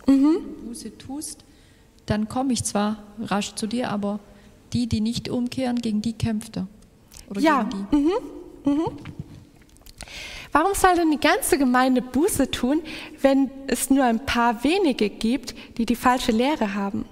Mhm. 0.07 0.13
Wenn 0.13 0.43
du 0.43 0.69
Buße 0.69 0.99
tust, 0.99 1.45
dann 2.07 2.29
komme 2.29 2.53
ich 2.53 2.65
zwar 2.65 3.03
rasch 3.21 3.55
zu 3.55 3.67
dir, 3.67 3.91
aber 3.91 4.21
die, 4.73 4.87
die 4.87 5.01
nicht 5.01 5.29
umkehren, 5.29 5.81
gegen 5.81 6.03
die 6.03 6.13
kämpft 6.13 6.57
er. 6.57 6.67
Oder 7.31 7.41
ja. 7.41 7.69
Mhm. 7.91 8.11
Mhm. 8.65 8.87
Warum 10.53 10.75
soll 10.75 10.95
denn 10.95 11.11
die 11.11 11.19
ganze 11.19 11.59
Gemeinde 11.59 12.01
Buße 12.01 12.51
tun, 12.51 12.81
wenn 13.21 13.51
es 13.67 13.91
nur 13.91 14.05
ein 14.05 14.25
paar 14.25 14.63
wenige 14.63 15.11
gibt, 15.11 15.55
die 15.79 15.87
die 15.87 15.97
falsche 15.97 16.31
Lehre 16.31 16.75
haben? 16.75 17.07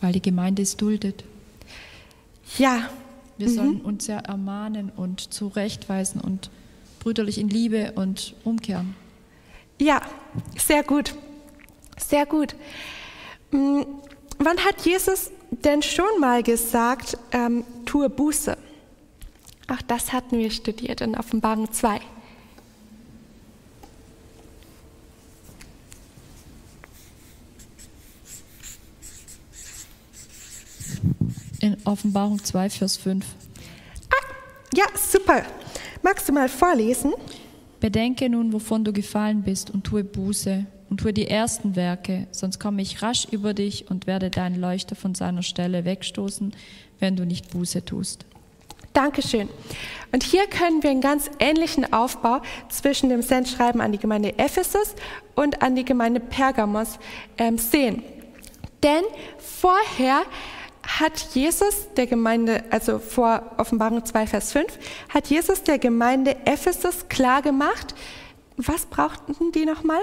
Weil 0.00 0.12
die 0.12 0.22
Gemeinde 0.22 0.62
es 0.62 0.76
duldet. 0.76 1.24
Ja. 2.58 2.88
Wir 3.36 3.48
mhm. 3.48 3.54
sollen 3.54 3.80
uns 3.80 4.06
ja 4.06 4.18
ermahnen 4.18 4.90
und 4.94 5.34
zurechtweisen 5.34 6.20
und 6.20 6.50
brüderlich 7.04 7.36
in 7.36 7.50
Liebe 7.50 7.92
und 7.96 8.34
umkehren. 8.44 8.96
Ja, 9.78 10.00
sehr 10.56 10.82
gut. 10.82 11.14
Sehr 11.98 12.24
gut. 12.24 12.56
Hm, 13.50 13.84
wann 14.38 14.58
hat 14.64 14.86
Jesus 14.86 15.30
denn 15.50 15.82
schon 15.82 16.18
mal 16.18 16.42
gesagt, 16.42 17.18
ähm, 17.32 17.64
tue 17.84 18.08
Buße? 18.08 18.56
Auch 19.68 19.82
das 19.86 20.14
hatten 20.14 20.38
wir 20.38 20.50
studiert 20.50 21.02
in 21.02 21.14
Offenbarung 21.14 21.70
2. 21.70 22.00
In 31.60 31.76
Offenbarung 31.84 32.42
2, 32.42 32.70
Vers 32.70 32.96
5. 32.96 33.26
Ah, 34.10 34.34
ja, 34.74 34.86
super. 34.96 35.44
Magst 36.04 36.28
du 36.28 36.34
mal 36.34 36.50
vorlesen? 36.50 37.14
Bedenke 37.80 38.28
nun, 38.28 38.52
wovon 38.52 38.84
du 38.84 38.92
gefallen 38.92 39.40
bist, 39.40 39.70
und 39.70 39.84
tue 39.84 40.04
Buße 40.04 40.66
und 40.90 41.00
tue 41.00 41.14
die 41.14 41.28
ersten 41.28 41.76
Werke, 41.76 42.26
sonst 42.30 42.60
komme 42.60 42.82
ich 42.82 43.00
rasch 43.00 43.26
über 43.30 43.54
dich 43.54 43.90
und 43.90 44.06
werde 44.06 44.28
deinen 44.28 44.60
Leuchter 44.60 44.96
von 44.96 45.14
seiner 45.14 45.42
Stelle 45.42 45.86
wegstoßen, 45.86 46.54
wenn 46.98 47.16
du 47.16 47.24
nicht 47.24 47.52
Buße 47.52 47.86
tust. 47.86 48.26
Dankeschön. 48.92 49.48
Und 50.12 50.24
hier 50.24 50.46
können 50.46 50.82
wir 50.82 50.90
einen 50.90 51.00
ganz 51.00 51.30
ähnlichen 51.38 51.90
Aufbau 51.90 52.42
zwischen 52.68 53.08
dem 53.08 53.22
Sendschreiben 53.22 53.80
an 53.80 53.92
die 53.92 53.98
Gemeinde 53.98 54.38
Ephesus 54.38 54.96
und 55.34 55.62
an 55.62 55.74
die 55.74 55.86
Gemeinde 55.86 56.20
Pergamos 56.20 56.98
ähm, 57.38 57.56
sehen. 57.56 58.02
Denn 58.82 59.04
vorher 59.38 60.20
hat 60.86 61.18
Jesus 61.34 61.88
der 61.96 62.06
Gemeinde, 62.06 62.64
also 62.70 62.98
vor 62.98 63.42
Offenbarung 63.56 64.04
2, 64.04 64.26
Vers 64.26 64.52
5, 64.52 64.78
hat 65.08 65.28
Jesus 65.28 65.62
der 65.62 65.78
Gemeinde 65.78 66.36
Ephesus 66.44 67.08
klar 67.08 67.42
gemacht, 67.42 67.94
was 68.56 68.86
brauchten 68.86 69.52
die 69.52 69.64
nochmal? 69.64 70.02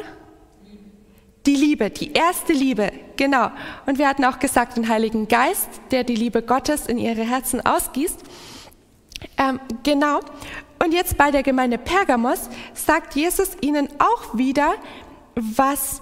Die 1.46 1.56
Liebe, 1.56 1.89
die 1.89 2.12
erste 2.13 2.54
Liebe, 2.54 2.91
genau. 3.17 3.52
Und 3.86 3.98
wir 3.98 4.08
hatten 4.08 4.26
auch 4.26 4.39
gesagt, 4.39 4.78
den 4.78 4.88
Heiligen 4.88 5.28
Geist, 5.28 5.70
der 5.89 6.04
die 6.04 6.15
Liebe 6.15 6.44
Gottes 6.44 6.86
in 6.86 6.98
ihre 6.98 7.24
Herzen 7.24 7.65
ausgießt. 7.65 8.20
Ähm, 9.38 9.60
genau. 9.84 10.20
Und 10.84 10.94
jetzt 10.94 11.17
bei 11.17 11.32
der 11.32 11.44
Gemeinde 11.44 11.78
Pergamos 11.78 12.50
sagt 12.74 13.15
Jesus 13.15 13.52
ihnen 13.62 13.88
auch 14.00 14.38
wieder, 14.38 14.74
was 15.36 16.02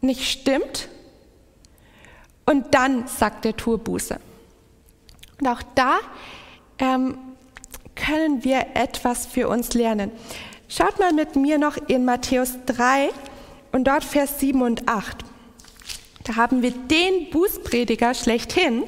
nicht 0.00 0.28
stimmt. 0.28 0.88
Und 2.48 2.74
dann 2.74 3.06
sagt 3.06 3.44
er, 3.44 3.54
tue 3.54 3.76
Buße. 3.76 4.18
Und 5.38 5.46
auch 5.46 5.60
da 5.74 5.98
ähm, 6.78 7.18
können 7.94 8.42
wir 8.42 8.68
etwas 8.72 9.26
für 9.26 9.50
uns 9.50 9.74
lernen. 9.74 10.10
Schaut 10.66 10.98
mal 10.98 11.12
mit 11.12 11.36
mir 11.36 11.58
noch 11.58 11.76
in 11.88 12.06
Matthäus 12.06 12.54
3 12.64 13.10
und 13.72 13.84
dort 13.86 14.02
Vers 14.02 14.40
7 14.40 14.62
und 14.62 14.88
8. 14.88 15.18
Da 16.24 16.36
haben 16.36 16.62
wir 16.62 16.70
den 16.70 17.28
Bußprediger 17.28 18.14
schlechthin. 18.14 18.84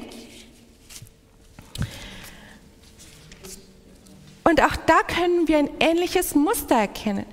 Und 4.43 4.59
auch 4.63 4.75
da 4.87 5.03
können 5.03 5.47
wir 5.47 5.59
ein 5.59 5.69
ähnliches 5.79 6.33
Muster 6.33 6.77
erkennen. 6.77 7.27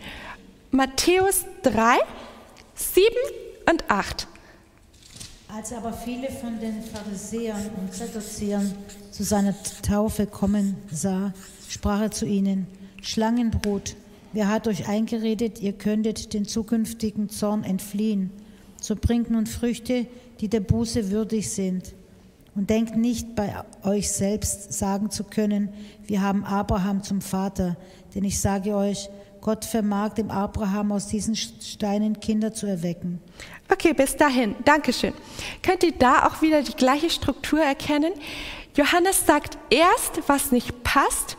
Matthäus 0.72 1.46
3, 1.62 1.96
7 2.74 3.06
und 3.70 3.90
8. 3.90 4.28
Als 5.54 5.72
aber 5.72 5.94
viele 5.94 6.30
von 6.30 6.60
den 6.60 6.82
Pharisäern 6.82 7.70
und 7.80 7.94
Sadduzäern 7.94 8.70
zu 9.10 9.24
seiner 9.24 9.54
Taufe 9.82 10.26
kommen 10.26 10.76
sah, 10.90 11.32
sprach 11.68 12.02
er 12.02 12.10
zu 12.10 12.26
ihnen, 12.26 12.66
Schlangenbrot, 13.00 13.96
wer 14.34 14.48
hat 14.48 14.68
euch 14.68 14.88
eingeredet, 14.88 15.62
ihr 15.62 15.72
könntet 15.72 16.34
den 16.34 16.44
zukünftigen 16.44 17.30
Zorn 17.30 17.64
entfliehen? 17.64 18.30
So 18.78 18.94
bringt 18.94 19.30
nun 19.30 19.46
Früchte, 19.46 20.06
die 20.40 20.48
der 20.48 20.60
Buße 20.60 21.10
würdig 21.10 21.50
sind. 21.50 21.94
Und 22.54 22.68
denkt 22.68 22.96
nicht 22.96 23.34
bei 23.34 23.54
euch 23.84 24.10
selbst 24.10 24.74
sagen 24.74 25.10
zu 25.10 25.24
können, 25.24 25.70
wir 26.06 26.20
haben 26.20 26.44
Abraham 26.44 27.02
zum 27.02 27.22
Vater, 27.22 27.76
denn 28.14 28.24
ich 28.24 28.38
sage 28.38 28.74
euch, 28.74 29.08
Gott 29.40 29.64
vermag 29.64 30.14
dem 30.14 30.30
Abraham 30.30 30.92
aus 30.92 31.06
diesen 31.06 31.36
Steinen 31.36 32.20
Kinder 32.20 32.52
zu 32.52 32.66
erwecken. 32.66 33.20
Okay, 33.70 33.92
bis 33.92 34.16
dahin. 34.16 34.56
Dankeschön. 34.64 35.12
Könnt 35.62 35.82
ihr 35.82 35.92
da 35.92 36.26
auch 36.26 36.42
wieder 36.42 36.62
die 36.62 36.74
gleiche 36.74 37.10
Struktur 37.10 37.60
erkennen? 37.60 38.12
Johannes 38.76 39.26
sagt 39.26 39.58
erst, 39.70 40.28
was 40.28 40.52
nicht 40.52 40.84
passt, 40.84 41.36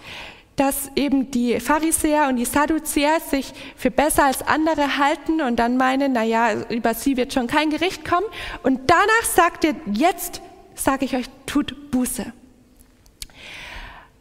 dass 0.55 0.91
eben 0.95 1.31
die 1.31 1.59
Pharisäer 1.61 2.27
und 2.27 2.35
die 2.35 2.45
Sadduzäer 2.45 3.19
sich 3.21 3.53
für 3.77 3.91
besser 3.91 4.25
als 4.25 4.41
andere 4.41 4.97
halten 4.97 5.39
und 5.39 5.57
dann 5.57 5.77
meinen, 5.77 6.11
naja, 6.11 6.51
über 6.69 6.93
sie 6.93 7.15
wird 7.15 7.33
schon 7.33 7.47
kein 7.47 7.69
Gericht 7.69 8.03
kommen. 8.03 8.27
Und 8.61 8.81
danach 8.87 9.23
sagt 9.23 9.63
er, 9.63 9.75
jetzt 9.93 10.41
sage 10.75 11.05
ich 11.05 11.15
euch, 11.15 11.27
tut 11.45 11.91
Buße. 11.91 12.33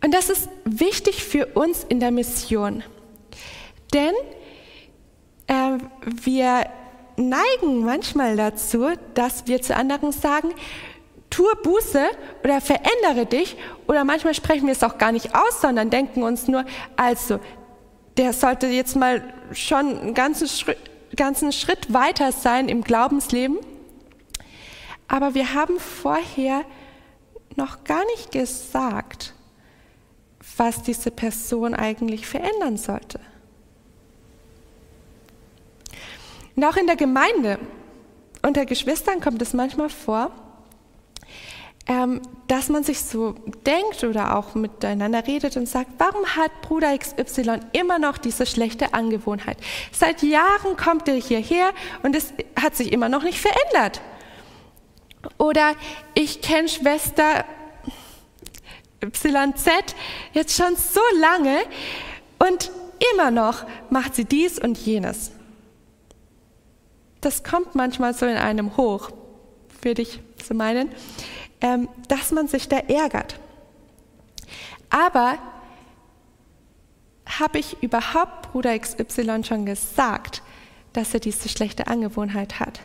Und 0.01 0.15
das 0.15 0.31
ist 0.31 0.49
wichtig 0.65 1.25
für 1.25 1.47
uns 1.47 1.85
in 1.89 1.99
der 1.99 2.13
Mission. 2.13 2.85
Denn 3.93 4.13
äh, 5.47 5.79
wir 6.05 6.67
neigen 7.17 7.85
manchmal 7.85 8.37
dazu, 8.37 8.87
dass 9.15 9.47
wir 9.47 9.61
zu 9.61 9.75
anderen 9.75 10.13
sagen, 10.13 10.51
tue 11.31 11.55
Buße 11.63 12.07
oder 12.45 12.61
verändere 12.61 13.27
dich. 13.27 13.57
Oder 13.87 14.05
manchmal 14.05 14.35
sprechen 14.35 14.67
wir 14.67 14.73
es 14.73 14.83
auch 14.83 14.99
gar 14.99 15.13
nicht 15.13 15.35
aus, 15.35 15.61
sondern 15.61 15.91
denken 15.91 16.23
uns 16.23 16.49
nur, 16.49 16.65
also, 16.97 17.41
der 18.17 18.33
sollte 18.33 18.67
jetzt 18.67 18.97
mal 18.97 19.23
schon 19.53 19.99
einen 19.99 20.15
ganzen 20.15 20.49
Schritt, 20.49 20.79
ganzen 21.15 21.53
Schritt 21.53 21.93
weiter 21.93 22.33
sein 22.33 22.69
im 22.69 22.83
Glaubensleben. 22.83 23.59
Aber 25.07 25.35
wir 25.35 25.55
haben 25.55 25.79
vorher 25.79 26.63
noch 27.57 27.85
gar 27.85 28.05
nicht 28.07 28.31
gesagt, 28.31 29.35
was 30.57 30.83
diese 30.83 31.11
Person 31.11 31.75
eigentlich 31.75 32.27
verändern 32.27 32.77
sollte. 32.77 33.21
Und 36.59 36.65
auch 36.65 36.77
in 36.77 36.89
der 36.89 36.97
Gemeinde 36.97 37.57
unter 38.43 38.67
Geschwistern 38.67 39.21
kommt 39.21 39.41
es 39.43 39.53
manchmal 39.53 39.91
vor, 39.91 40.33
ähm, 41.87 42.21
dass 42.49 42.69
man 42.69 42.83
sich 42.83 43.01
so 43.01 43.37
denkt 43.65 44.03
oder 44.03 44.37
auch 44.37 44.57
miteinander 44.57 45.25
redet 45.25 45.57
und 45.57 45.69
sagt, 45.69 45.89
warum 45.99 46.27
hat 46.27 46.51
Bruder 46.63 46.99
XY 46.99 47.61
immer 47.71 48.01
noch 48.01 48.19
diese 48.19 48.45
schlechte 48.45 48.93
Angewohnheit? 48.93 49.57
Seit 49.93 50.25
Jahren 50.25 50.77
kommt 50.77 51.07
er 51.07 51.15
hierher 51.15 51.71
und 52.03 52.17
es 52.17 52.33
hat 52.61 52.75
sich 52.75 52.91
immer 52.93 53.09
noch 53.09 53.23
nicht 53.23 53.39
verändert. 53.39 54.01
Oder 55.39 55.77
ich 56.15 56.43
kenne 56.43 56.69
Schwester 56.69 57.45
YZ 59.01 59.95
jetzt 60.33 60.57
schon 60.57 60.75
so 60.75 61.01
lange 61.21 61.59
und 62.41 62.73
immer 63.13 63.31
noch 63.31 63.65
macht 63.91 64.17
sie 64.17 64.25
dies 64.25 64.59
und 64.59 64.77
jenes 64.77 65.31
das 67.29 67.43
kommt 67.43 67.75
manchmal 67.75 68.15
so 68.15 68.25
in 68.25 68.39
einem 68.39 68.79
hoch, 68.79 69.11
würde 69.83 70.01
ich 70.01 70.21
so 70.43 70.55
meinen, 70.55 70.89
ähm, 71.61 71.87
dass 72.09 72.31
man 72.31 72.49
sich 72.49 72.69
da 72.69 72.79
ärgert. 72.79 73.39
Aber 74.89 75.37
habe 77.27 77.59
ich 77.59 77.83
überhaupt 77.83 78.51
Bruder 78.51 78.79
XY 78.79 79.45
schon 79.45 79.67
gesagt, 79.67 80.43
dass 80.95 81.13
er 81.13 81.21
diese 81.21 81.51
schlechte 81.51 81.87
Angewohnheit 81.87 82.61
hat? 82.61 82.81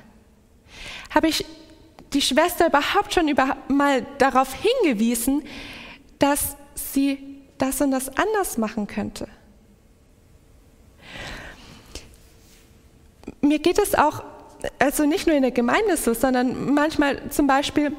Habe 1.15 1.29
ich 1.29 1.45
die 2.11 2.21
Schwester 2.21 2.67
überhaupt 2.67 3.13
schon 3.13 3.29
über, 3.29 3.55
mal 3.69 4.05
darauf 4.17 4.53
hingewiesen, 4.53 5.43
dass 6.19 6.57
sie 6.75 7.39
das 7.57 7.79
und 7.79 7.91
das 7.91 8.09
anders 8.17 8.57
machen 8.57 8.87
könnte? 8.87 9.29
mir 13.43 13.59
geht 13.59 13.77
es 13.77 13.93
auch, 13.93 14.23
also 14.79 15.05
nicht 15.05 15.27
nur 15.27 15.35
in 15.35 15.41
der 15.41 15.51
Gemeinde 15.51 15.97
so, 15.97 16.13
sondern 16.13 16.73
manchmal 16.73 17.29
zum 17.29 17.47
Beispiel 17.47 17.95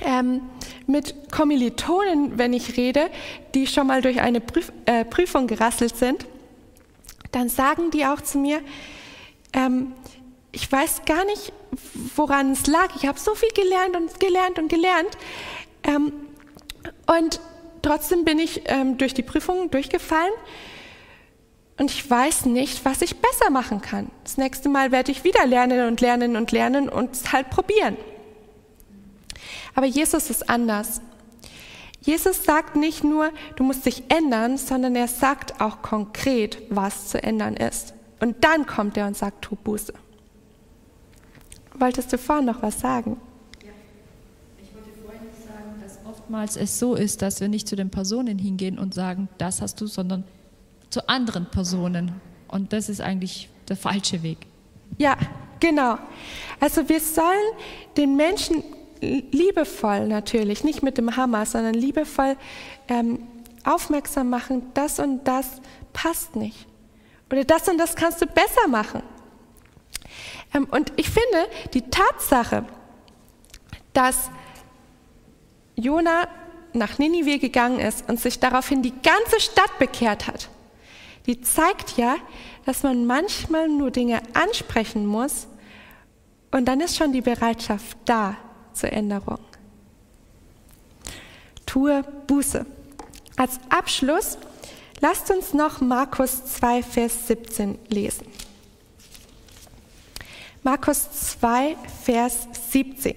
ähm, 0.00 0.42
mit 0.86 1.30
Kommilitonen, 1.30 2.38
wenn 2.38 2.52
ich 2.52 2.76
rede, 2.76 3.10
die 3.54 3.66
schon 3.66 3.86
mal 3.86 4.02
durch 4.02 4.20
eine 4.20 4.40
Prüf 4.40 4.72
äh, 4.86 5.04
Prüfung 5.04 5.46
gerasselt 5.46 5.96
sind, 5.96 6.26
dann 7.32 7.48
sagen 7.48 7.90
die 7.90 8.04
auch 8.06 8.20
zu 8.20 8.38
mir, 8.38 8.60
ähm, 9.52 9.92
ich 10.52 10.70
weiß 10.70 11.02
gar 11.04 11.24
nicht, 11.24 11.52
woran 12.14 12.52
es 12.52 12.66
lag. 12.66 12.94
Ich 12.96 13.06
habe 13.06 13.18
so 13.18 13.34
viel 13.34 13.48
gelernt 13.50 13.96
und 13.96 14.20
gelernt 14.20 14.58
und 14.58 14.68
gelernt. 14.68 15.18
Ähm, 15.82 16.12
und 17.06 17.40
trotzdem 17.82 18.24
bin 18.24 18.38
ich 18.38 18.62
ähm, 18.66 18.98
durch 18.98 19.14
die 19.14 19.22
Prüfung 19.22 19.70
durchgefallen 19.70 20.32
und 21.76 21.90
ich 21.90 22.08
weiß 22.08 22.46
nicht, 22.46 22.84
was 22.84 23.02
ich 23.02 23.20
besser 23.20 23.50
machen 23.50 23.80
kann. 23.80 24.10
Das 24.22 24.36
nächste 24.36 24.68
Mal 24.68 24.92
werde 24.92 25.10
ich 25.10 25.24
wieder 25.24 25.44
lernen 25.46 25.88
und 25.88 26.00
lernen 26.00 26.36
und 26.36 26.52
lernen 26.52 26.88
und 26.88 27.12
es 27.12 27.32
halt 27.32 27.50
probieren. 27.50 27.96
Aber 29.74 29.86
Jesus 29.86 30.30
ist 30.30 30.48
anders. 30.48 31.00
Jesus 32.00 32.44
sagt 32.44 32.76
nicht 32.76 33.02
nur, 33.02 33.32
du 33.56 33.64
musst 33.64 33.86
dich 33.86 34.04
ändern, 34.08 34.56
sondern 34.58 34.94
er 34.94 35.08
sagt 35.08 35.60
auch 35.60 35.82
konkret, 35.82 36.62
was 36.70 37.08
zu 37.08 37.22
ändern 37.22 37.56
ist. 37.56 37.94
Und 38.20 38.44
dann 38.44 38.66
kommt 38.66 38.96
er 38.96 39.06
und 39.06 39.16
sagt, 39.16 39.42
tu 39.42 39.56
Buße. 39.56 39.92
Wolltest 41.76 42.12
du 42.12 42.18
vorhin 42.18 42.44
noch 42.44 42.62
was 42.62 42.78
sagen? 42.78 43.20
Ja. 43.62 43.70
Ich 44.62 44.72
wollte 44.74 44.90
vorhin 45.02 45.28
sagen, 45.44 45.82
dass 45.82 45.98
oft 46.06 46.20
oftmals 46.24 46.56
es 46.56 46.78
so 46.78 46.94
ist, 46.94 47.22
dass 47.22 47.40
wir 47.40 47.48
nicht 47.48 47.66
zu 47.66 47.74
den 47.74 47.90
Personen 47.90 48.38
hingehen 48.38 48.78
und 48.78 48.94
sagen, 48.94 49.28
das 49.38 49.60
hast 49.60 49.80
du, 49.80 49.86
sondern 49.86 50.24
zu 50.94 51.08
anderen 51.08 51.46
Personen. 51.46 52.20
Und 52.46 52.72
das 52.72 52.88
ist 52.88 53.00
eigentlich 53.00 53.48
der 53.68 53.76
falsche 53.76 54.22
Weg. 54.22 54.38
Ja, 54.96 55.16
genau. 55.58 55.98
Also 56.60 56.88
wir 56.88 57.00
sollen 57.00 57.50
den 57.96 58.14
Menschen 58.14 58.62
liebevoll 59.00 60.06
natürlich, 60.06 60.62
nicht 60.62 60.84
mit 60.84 60.96
dem 60.96 61.16
Hammer, 61.16 61.46
sondern 61.46 61.74
liebevoll 61.74 62.36
ähm, 62.86 63.26
aufmerksam 63.64 64.30
machen, 64.30 64.70
das 64.74 65.00
und 65.00 65.24
das 65.24 65.60
passt 65.92 66.36
nicht. 66.36 66.64
Oder 67.28 67.44
das 67.44 67.68
und 67.68 67.76
das 67.78 67.96
kannst 67.96 68.22
du 68.22 68.26
besser 68.26 68.68
machen. 68.68 69.02
Ähm, 70.54 70.68
und 70.70 70.92
ich 70.94 71.10
finde, 71.10 71.48
die 71.72 71.82
Tatsache, 71.82 72.66
dass 73.92 74.30
Jona 75.74 76.28
nach 76.72 76.98
Ninive 76.98 77.40
gegangen 77.40 77.80
ist 77.80 78.08
und 78.08 78.20
sich 78.20 78.38
daraufhin 78.38 78.82
die 78.82 78.94
ganze 79.02 79.40
Stadt 79.40 79.76
bekehrt 79.80 80.28
hat, 80.28 80.48
die 81.26 81.40
zeigt 81.40 81.96
ja, 81.96 82.16
dass 82.66 82.82
man 82.82 83.06
manchmal 83.06 83.68
nur 83.68 83.90
Dinge 83.90 84.20
ansprechen 84.34 85.06
muss 85.06 85.46
und 86.50 86.66
dann 86.66 86.80
ist 86.80 86.96
schon 86.96 87.12
die 87.12 87.22
Bereitschaft 87.22 87.96
da 88.04 88.36
zur 88.72 88.92
Änderung. 88.92 89.40
Tue 91.66 92.04
Buße. 92.26 92.66
Als 93.36 93.58
Abschluss 93.68 94.38
lasst 95.00 95.30
uns 95.30 95.54
noch 95.54 95.80
Markus 95.80 96.44
2, 96.44 96.82
Vers 96.82 97.26
17 97.26 97.78
lesen. 97.88 98.26
Markus 100.62 101.10
2, 101.40 101.76
Vers 102.04 102.48
17. 102.70 103.14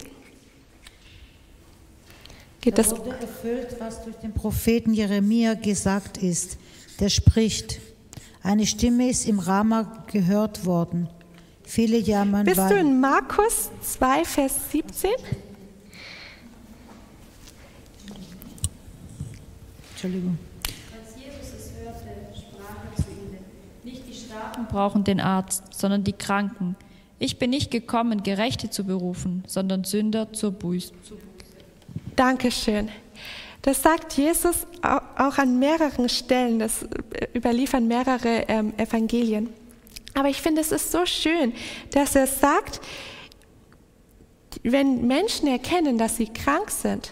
Geht 2.60 2.78
das? 2.78 2.90
Da 2.90 2.98
wurde 2.98 3.20
erfüllt, 3.22 3.76
was 3.80 4.04
durch 4.04 4.16
den 4.18 4.34
Propheten 4.34 4.94
Jeremia 4.94 5.54
gesagt 5.54 6.18
ist. 6.18 6.58
Der 7.00 7.10
spricht: 7.10 7.80
Eine 8.48 8.66
Stimme 8.66 9.10
ist 9.10 9.28
im 9.28 9.40
Rama 9.40 10.06
gehört 10.10 10.66
worden. 10.66 11.10
Viele 11.66 11.98
jammern. 11.98 12.46
Bist 12.46 12.58
du 12.58 12.76
in 12.76 13.02
Markus 13.02 13.70
2, 13.82 14.24
Vers 14.24 14.72
17? 14.72 15.10
Entschuldigung. 19.92 20.38
Als 20.94 21.22
Jesus 21.22 21.56
es 21.58 21.72
hörte, 21.78 22.08
sprach 22.38 22.70
er 22.90 23.04
zu 23.04 23.10
ihnen: 23.12 23.40
Nicht 23.84 24.08
die 24.08 24.14
Starken 24.14 24.66
brauchen 24.68 25.04
den 25.04 25.20
Arzt, 25.20 25.74
sondern 25.74 26.06
die 26.06 26.14
Kranken. 26.14 26.78
Ich 27.20 27.40
bin 27.40 27.50
nicht 27.50 27.70
gekommen, 27.70 28.24
Gerechte 28.24 28.70
zu 28.70 28.86
berufen, 28.86 29.44
sondern 29.46 29.84
Sünder 29.84 30.32
zur 30.32 30.54
Buße. 30.54 30.94
Dankeschön. 32.16 32.88
Das 33.68 33.84
sagt 33.84 34.14
Jesus 34.14 34.66
auch 34.82 35.38
an 35.38 35.60
mehreren 35.60 36.08
Stellen, 36.08 36.58
das 36.58 36.86
überliefern 37.36 37.86
mehrere 37.86 38.46
ähm, 38.48 38.74
Evangelien. 38.78 39.54
Aber 40.14 40.30
ich 40.30 40.42
finde, 40.42 40.62
es 40.62 40.72
ist 40.72 40.90
so 40.90 41.06
schön, 41.06 41.52
dass 41.92 42.16
er 42.16 42.28
sagt, 42.28 42.80
wenn 44.64 45.06
Menschen 45.06 45.50
erkennen, 45.50 45.98
dass 45.98 46.16
sie 46.16 46.28
krank 46.28 46.72
sind, 46.72 47.12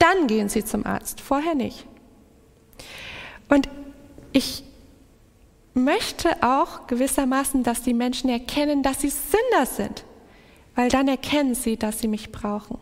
dann 0.00 0.26
gehen 0.26 0.48
sie 0.48 0.64
zum 0.64 0.84
Arzt, 0.84 1.20
vorher 1.20 1.54
nicht. 1.54 1.86
Und 3.48 3.68
ich 4.32 4.64
möchte 5.74 6.42
auch 6.42 6.88
gewissermaßen, 6.88 7.62
dass 7.62 7.82
die 7.82 7.94
Menschen 7.94 8.30
erkennen, 8.30 8.82
dass 8.82 9.02
sie 9.02 9.10
Sünder 9.10 9.66
sind, 9.66 10.02
weil 10.74 10.88
dann 10.88 11.06
erkennen 11.06 11.54
sie, 11.54 11.76
dass 11.76 12.00
sie 12.00 12.08
mich 12.08 12.32
brauchen. 12.32 12.78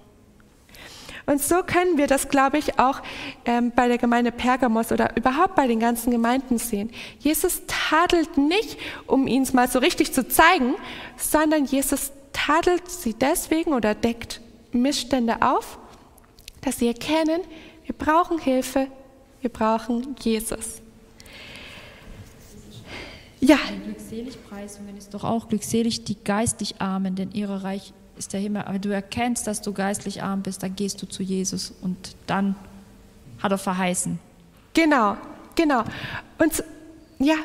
Und 1.26 1.40
so 1.40 1.62
können 1.62 1.98
wir 1.98 2.06
das, 2.06 2.28
glaube 2.28 2.58
ich, 2.58 2.78
auch 2.78 3.02
ähm, 3.44 3.72
bei 3.74 3.88
der 3.88 3.98
Gemeinde 3.98 4.32
Pergamos 4.32 4.92
oder 4.92 5.16
überhaupt 5.16 5.54
bei 5.54 5.66
den 5.66 5.80
ganzen 5.80 6.10
Gemeinden 6.10 6.58
sehen. 6.58 6.90
Jesus 7.18 7.62
tadelt 7.66 8.36
nicht, 8.36 8.78
um 9.06 9.26
es 9.26 9.52
mal 9.52 9.68
so 9.68 9.78
richtig 9.78 10.12
zu 10.12 10.26
zeigen, 10.26 10.74
sondern 11.16 11.64
Jesus 11.64 12.12
tadelt 12.32 12.90
sie 12.90 13.14
deswegen 13.14 13.72
oder 13.72 13.94
deckt 13.94 14.40
Missstände 14.72 15.42
auf, 15.42 15.78
dass 16.60 16.78
sie 16.78 16.88
erkennen, 16.88 17.40
wir 17.84 17.94
brauchen 17.94 18.38
Hilfe, 18.38 18.88
wir 19.40 19.50
brauchen 19.50 20.14
Jesus. 20.20 20.80
Ja. 23.40 23.58
Glückseligpreisungen 23.84 24.96
ist 24.96 25.14
doch 25.14 25.24
auch 25.24 25.48
glückselig 25.48 26.04
die 26.04 26.22
geistlich 26.22 26.80
Armen, 26.80 27.16
denn 27.16 27.32
ihre 27.32 27.62
Reich 27.62 27.94
ist 28.20 28.32
der 28.34 28.40
Himmel. 28.40 28.62
Aber 28.62 28.78
du 28.78 28.90
erkennst, 28.90 29.46
dass 29.46 29.62
du 29.62 29.72
geistlich 29.72 30.22
arm 30.22 30.42
bist, 30.42 30.62
dann 30.62 30.76
gehst 30.76 31.02
du 31.02 31.06
zu 31.06 31.22
Jesus 31.22 31.72
und 31.80 32.14
dann 32.26 32.54
hat 33.42 33.50
er 33.50 33.58
verheißen. 33.58 34.18
Genau, 34.74 35.16
genau. 35.56 35.82
Und 36.38 36.62
ja. 37.18 37.36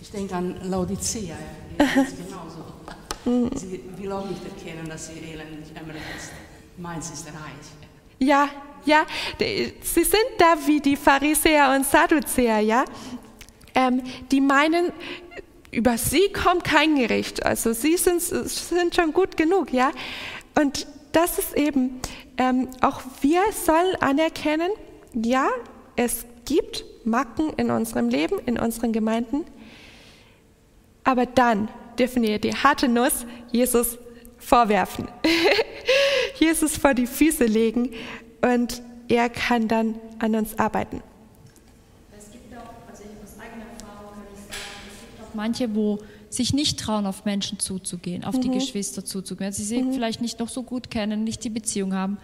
Ich 0.00 0.10
denke 0.10 0.34
an 0.34 0.56
Laodicea. 0.68 1.36
Ja. 1.76 1.86
genauso. 3.24 3.58
Sie 3.58 3.80
will 3.96 4.12
auch 4.12 4.28
nicht 4.28 4.42
erkennen, 4.44 4.88
dass 4.88 5.08
sie 5.08 5.14
elendig 5.14 5.74
ämmerlich 5.74 6.02
ist. 6.16 6.30
Meins 6.76 7.10
ist 7.10 7.26
reich. 7.26 7.66
Ja, 8.20 8.48
ja, 8.84 9.06
sie 9.38 10.04
sind 10.04 10.30
da 10.38 10.54
wie 10.66 10.78
die 10.78 10.94
Pharisäer 10.94 11.74
und 11.74 11.84
Sadduzäer, 11.84 12.60
ja. 12.60 12.84
Ähm, 13.74 14.02
die 14.30 14.40
meinen, 14.40 14.92
über 15.74 15.98
sie 15.98 16.32
kommt 16.32 16.64
kein 16.64 16.96
Gericht. 16.96 17.44
Also 17.44 17.72
sie 17.72 17.96
sind, 17.96 18.20
sind 18.20 18.94
schon 18.94 19.12
gut 19.12 19.36
genug, 19.36 19.72
ja. 19.72 19.90
Und 20.58 20.86
das 21.12 21.38
ist 21.38 21.56
eben, 21.56 22.00
ähm, 22.38 22.68
auch 22.80 23.02
wir 23.20 23.42
sollen 23.52 23.96
anerkennen, 24.00 24.70
ja, 25.14 25.48
es 25.96 26.26
gibt 26.44 26.84
Macken 27.04 27.50
in 27.56 27.70
unserem 27.70 28.08
Leben, 28.08 28.38
in 28.46 28.58
unseren 28.58 28.92
Gemeinden, 28.92 29.44
aber 31.04 31.26
dann 31.26 31.68
dürfen 31.98 32.22
wir 32.22 32.38
die 32.38 32.54
harte 32.54 32.88
Nuss 32.88 33.26
Jesus 33.52 33.98
vorwerfen, 34.38 35.08
Jesus 36.38 36.76
vor 36.76 36.94
die 36.94 37.06
Füße 37.06 37.44
legen 37.44 37.92
und 38.42 38.82
er 39.08 39.28
kann 39.28 39.68
dann 39.68 40.00
an 40.18 40.34
uns 40.34 40.58
arbeiten. 40.58 41.02
Manche, 45.34 45.74
wo 45.74 45.98
sich 46.28 46.52
nicht 46.52 46.78
trauen, 46.80 47.06
auf 47.06 47.24
Menschen 47.24 47.58
zuzugehen, 47.58 48.24
auf 48.24 48.36
mhm. 48.36 48.40
die 48.42 48.50
Geschwister 48.50 49.04
zuzugehen, 49.04 49.52
sie 49.52 49.64
sie 49.64 49.82
mhm. 49.82 49.92
vielleicht 49.92 50.20
nicht 50.20 50.38
noch 50.38 50.48
so 50.48 50.62
gut 50.62 50.90
kennen, 50.90 51.24
nicht 51.24 51.44
die 51.44 51.50
Beziehung 51.50 51.94
haben. 51.94 52.18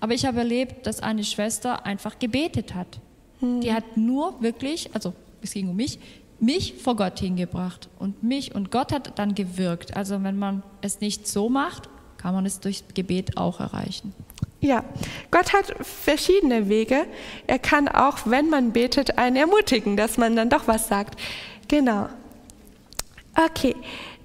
Aber 0.00 0.14
ich 0.14 0.24
habe 0.24 0.38
erlebt, 0.38 0.86
dass 0.86 1.00
eine 1.00 1.24
Schwester 1.24 1.86
einfach 1.86 2.18
gebetet 2.18 2.74
hat. 2.74 2.98
Mhm. 3.40 3.60
Die 3.60 3.72
hat 3.72 3.96
nur 3.96 4.42
wirklich, 4.42 4.90
also 4.94 5.12
es 5.42 5.52
ging 5.52 5.68
um 5.68 5.76
mich, 5.76 5.98
mich 6.40 6.74
vor 6.74 6.96
Gott 6.96 7.20
hingebracht 7.20 7.88
und 7.98 8.22
mich 8.22 8.54
und 8.54 8.70
Gott 8.70 8.92
hat 8.92 9.18
dann 9.18 9.34
gewirkt. 9.34 9.96
Also 9.96 10.22
wenn 10.24 10.38
man 10.38 10.62
es 10.80 11.00
nicht 11.00 11.28
so 11.28 11.48
macht, 11.48 11.88
kann 12.18 12.34
man 12.34 12.46
es 12.46 12.60
durch 12.60 12.82
Gebet 12.94 13.36
auch 13.36 13.60
erreichen. 13.60 14.12
Ja, 14.60 14.84
Gott 15.32 15.52
hat 15.52 15.74
verschiedene 15.80 16.68
Wege. 16.68 17.04
Er 17.48 17.58
kann 17.58 17.88
auch, 17.88 18.18
wenn 18.26 18.48
man 18.48 18.72
betet, 18.72 19.18
einen 19.18 19.34
ermutigen, 19.34 19.96
dass 19.96 20.18
man 20.18 20.36
dann 20.36 20.50
doch 20.50 20.68
was 20.68 20.86
sagt. 20.86 21.20
Genau. 21.66 22.08
Okay, 23.34 23.76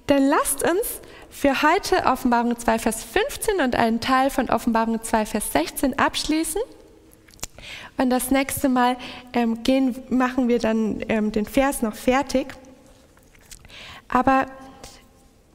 dann 0.06 0.26
lasst 0.28 0.62
uns 0.62 1.00
für 1.30 1.62
heute 1.62 2.04
Offenbarung 2.04 2.58
2, 2.58 2.78
Vers 2.78 3.04
15 3.04 3.60
und 3.60 3.76
einen 3.76 4.00
Teil 4.00 4.30
von 4.30 4.50
Offenbarung 4.50 5.02
2, 5.02 5.26
Vers 5.26 5.52
16 5.52 5.98
abschließen. 5.98 6.60
Und 7.96 8.10
das 8.10 8.30
nächste 8.30 8.68
Mal 8.68 8.96
ähm, 9.32 9.62
gehen, 9.62 9.96
machen 10.08 10.48
wir 10.48 10.58
dann 10.58 11.02
ähm, 11.08 11.32
den 11.32 11.46
Vers 11.46 11.82
noch 11.82 11.94
fertig. 11.94 12.54
Aber 14.08 14.46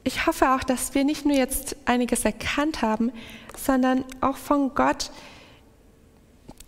ich 0.04 0.26
hoffe 0.26 0.50
auch, 0.50 0.62
dass 0.62 0.94
wir 0.94 1.04
nicht 1.04 1.24
nur 1.24 1.36
jetzt 1.36 1.76
einiges 1.86 2.24
erkannt 2.24 2.82
haben, 2.82 3.12
sondern 3.56 4.04
auch 4.20 4.36
von 4.36 4.74
Gott 4.74 5.10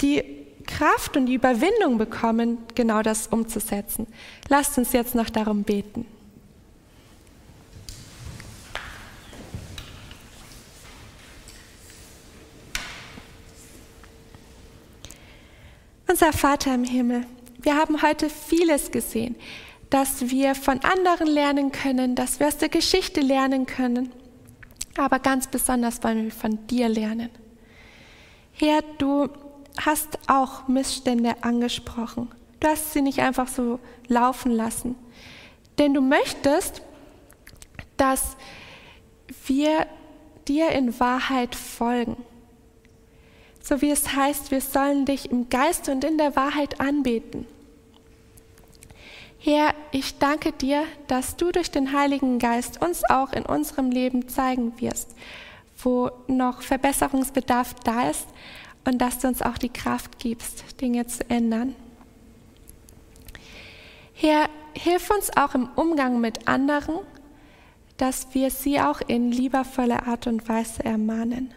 die 0.01 0.23
Kraft 0.67 1.17
und 1.17 1.27
die 1.27 1.35
Überwindung 1.35 1.99
bekommen, 1.99 2.59
genau 2.75 3.03
das 3.03 3.27
umzusetzen. 3.29 4.07
Lasst 4.49 4.79
uns 4.79 4.93
jetzt 4.93 5.15
noch 5.15 5.31
darum 5.31 5.63
beten. 5.63 6.07
Unser 16.09 16.33
Vater 16.33 16.73
im 16.73 16.85
Himmel, 16.85 17.27
wir 17.61 17.77
haben 17.77 18.01
heute 18.01 18.31
vieles 18.31 18.93
gesehen, 18.93 19.35
dass 19.91 20.31
wir 20.31 20.55
von 20.55 20.79
anderen 20.85 21.27
lernen 21.27 21.73
können, 21.73 22.15
dass 22.15 22.39
wir 22.39 22.47
aus 22.47 22.59
der 22.59 22.69
Geschichte 22.69 23.21
lernen 23.21 23.67
können, 23.67 24.13
aber 24.97 25.19
ganz 25.19 25.49
besonders 25.49 26.05
wollen 26.05 26.25
wir 26.25 26.31
von 26.31 26.65
dir 26.69 26.89
lernen. 26.89 27.29
Herr, 28.53 28.83
du 28.99 29.29
hast 29.85 30.19
auch 30.29 30.69
Missstände 30.69 31.43
angesprochen. 31.43 32.31
Du 32.61 32.69
hast 32.69 32.93
sie 32.93 33.03
nicht 33.03 33.19
einfach 33.19 33.49
so 33.49 33.81
laufen 34.07 34.53
lassen, 34.53 34.95
denn 35.79 35.93
du 35.93 36.01
möchtest, 36.01 36.83
dass 37.97 38.37
wir 39.47 39.87
dir 40.47 40.71
in 40.71 40.99
Wahrheit 41.01 41.57
folgen. 41.57 42.17
So 43.67 43.83
wie 43.83 43.91
es 43.91 44.15
heißt, 44.15 44.53
wir 44.53 44.61
sollen 44.61 45.07
dich 45.07 45.31
im 45.31 45.49
Geist 45.49 45.89
und 45.89 46.05
in 46.05 46.19
der 46.19 46.37
Wahrheit 46.37 46.81
anbeten. 46.81 47.47
Herr, 49.39 49.75
ich 49.91 50.19
danke 50.19 50.53
dir, 50.53 50.85
dass 51.09 51.37
du 51.37 51.51
durch 51.51 51.71
den 51.71 51.93
Heiligen 51.93 52.39
Geist 52.39 52.81
uns 52.81 53.03
auch 53.05 53.33
in 53.33 53.45
unserem 53.45 53.91
Leben 53.91 54.29
zeigen 54.29 54.81
wirst, 54.81 55.17
wo 55.83 56.11
noch 56.29 56.63
Verbesserungsbedarf 56.63 57.75
da 57.83 58.09
ist 58.09 58.27
und 58.85 58.99
dass 58.99 59.19
du 59.19 59.29
uns 59.29 59.43
auch 59.43 59.59
die 59.59 59.69
Kraft 59.69 60.21
gibst, 60.21 60.81
Dinge 60.81 61.07
zu 61.07 61.29
ändern. 61.29 61.75
Herr, 64.15 64.49
hilf 64.75 65.11
uns 65.11 65.37
auch 65.37 65.57
im 65.57 65.69
Umgang 65.75 66.21
mit 66.21 66.47
anderen, 66.47 67.01
dass 67.97 68.29
wir 68.33 68.51
sie 68.51 68.81
auch 68.81 69.01
in 69.07 69.33
liebevoller 69.33 70.07
Art 70.07 70.29
und 70.29 70.49
Weise 70.49 70.85
ermahnen. 70.85 71.53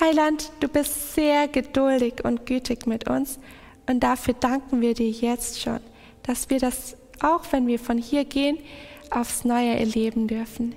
Heiland, 0.00 0.50
du 0.60 0.68
bist 0.68 1.14
sehr 1.14 1.48
geduldig 1.48 2.24
und 2.24 2.46
gütig 2.46 2.86
mit 2.86 3.08
uns 3.08 3.38
und 3.86 4.00
dafür 4.00 4.34
danken 4.34 4.80
wir 4.80 4.94
dir 4.94 5.10
jetzt 5.10 5.60
schon, 5.60 5.80
dass 6.22 6.50
wir 6.50 6.58
das, 6.58 6.96
auch 7.20 7.44
wenn 7.52 7.66
wir 7.66 7.78
von 7.78 7.98
hier 7.98 8.24
gehen, 8.24 8.58
aufs 9.10 9.44
Neue 9.44 9.78
erleben 9.78 10.26
dürfen. 10.26 10.74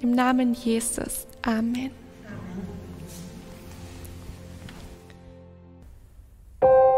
Im 0.00 0.12
Namen 0.12 0.54
Jesus. 0.54 1.26
Amen. 1.42 1.90
Amen. 6.62 6.90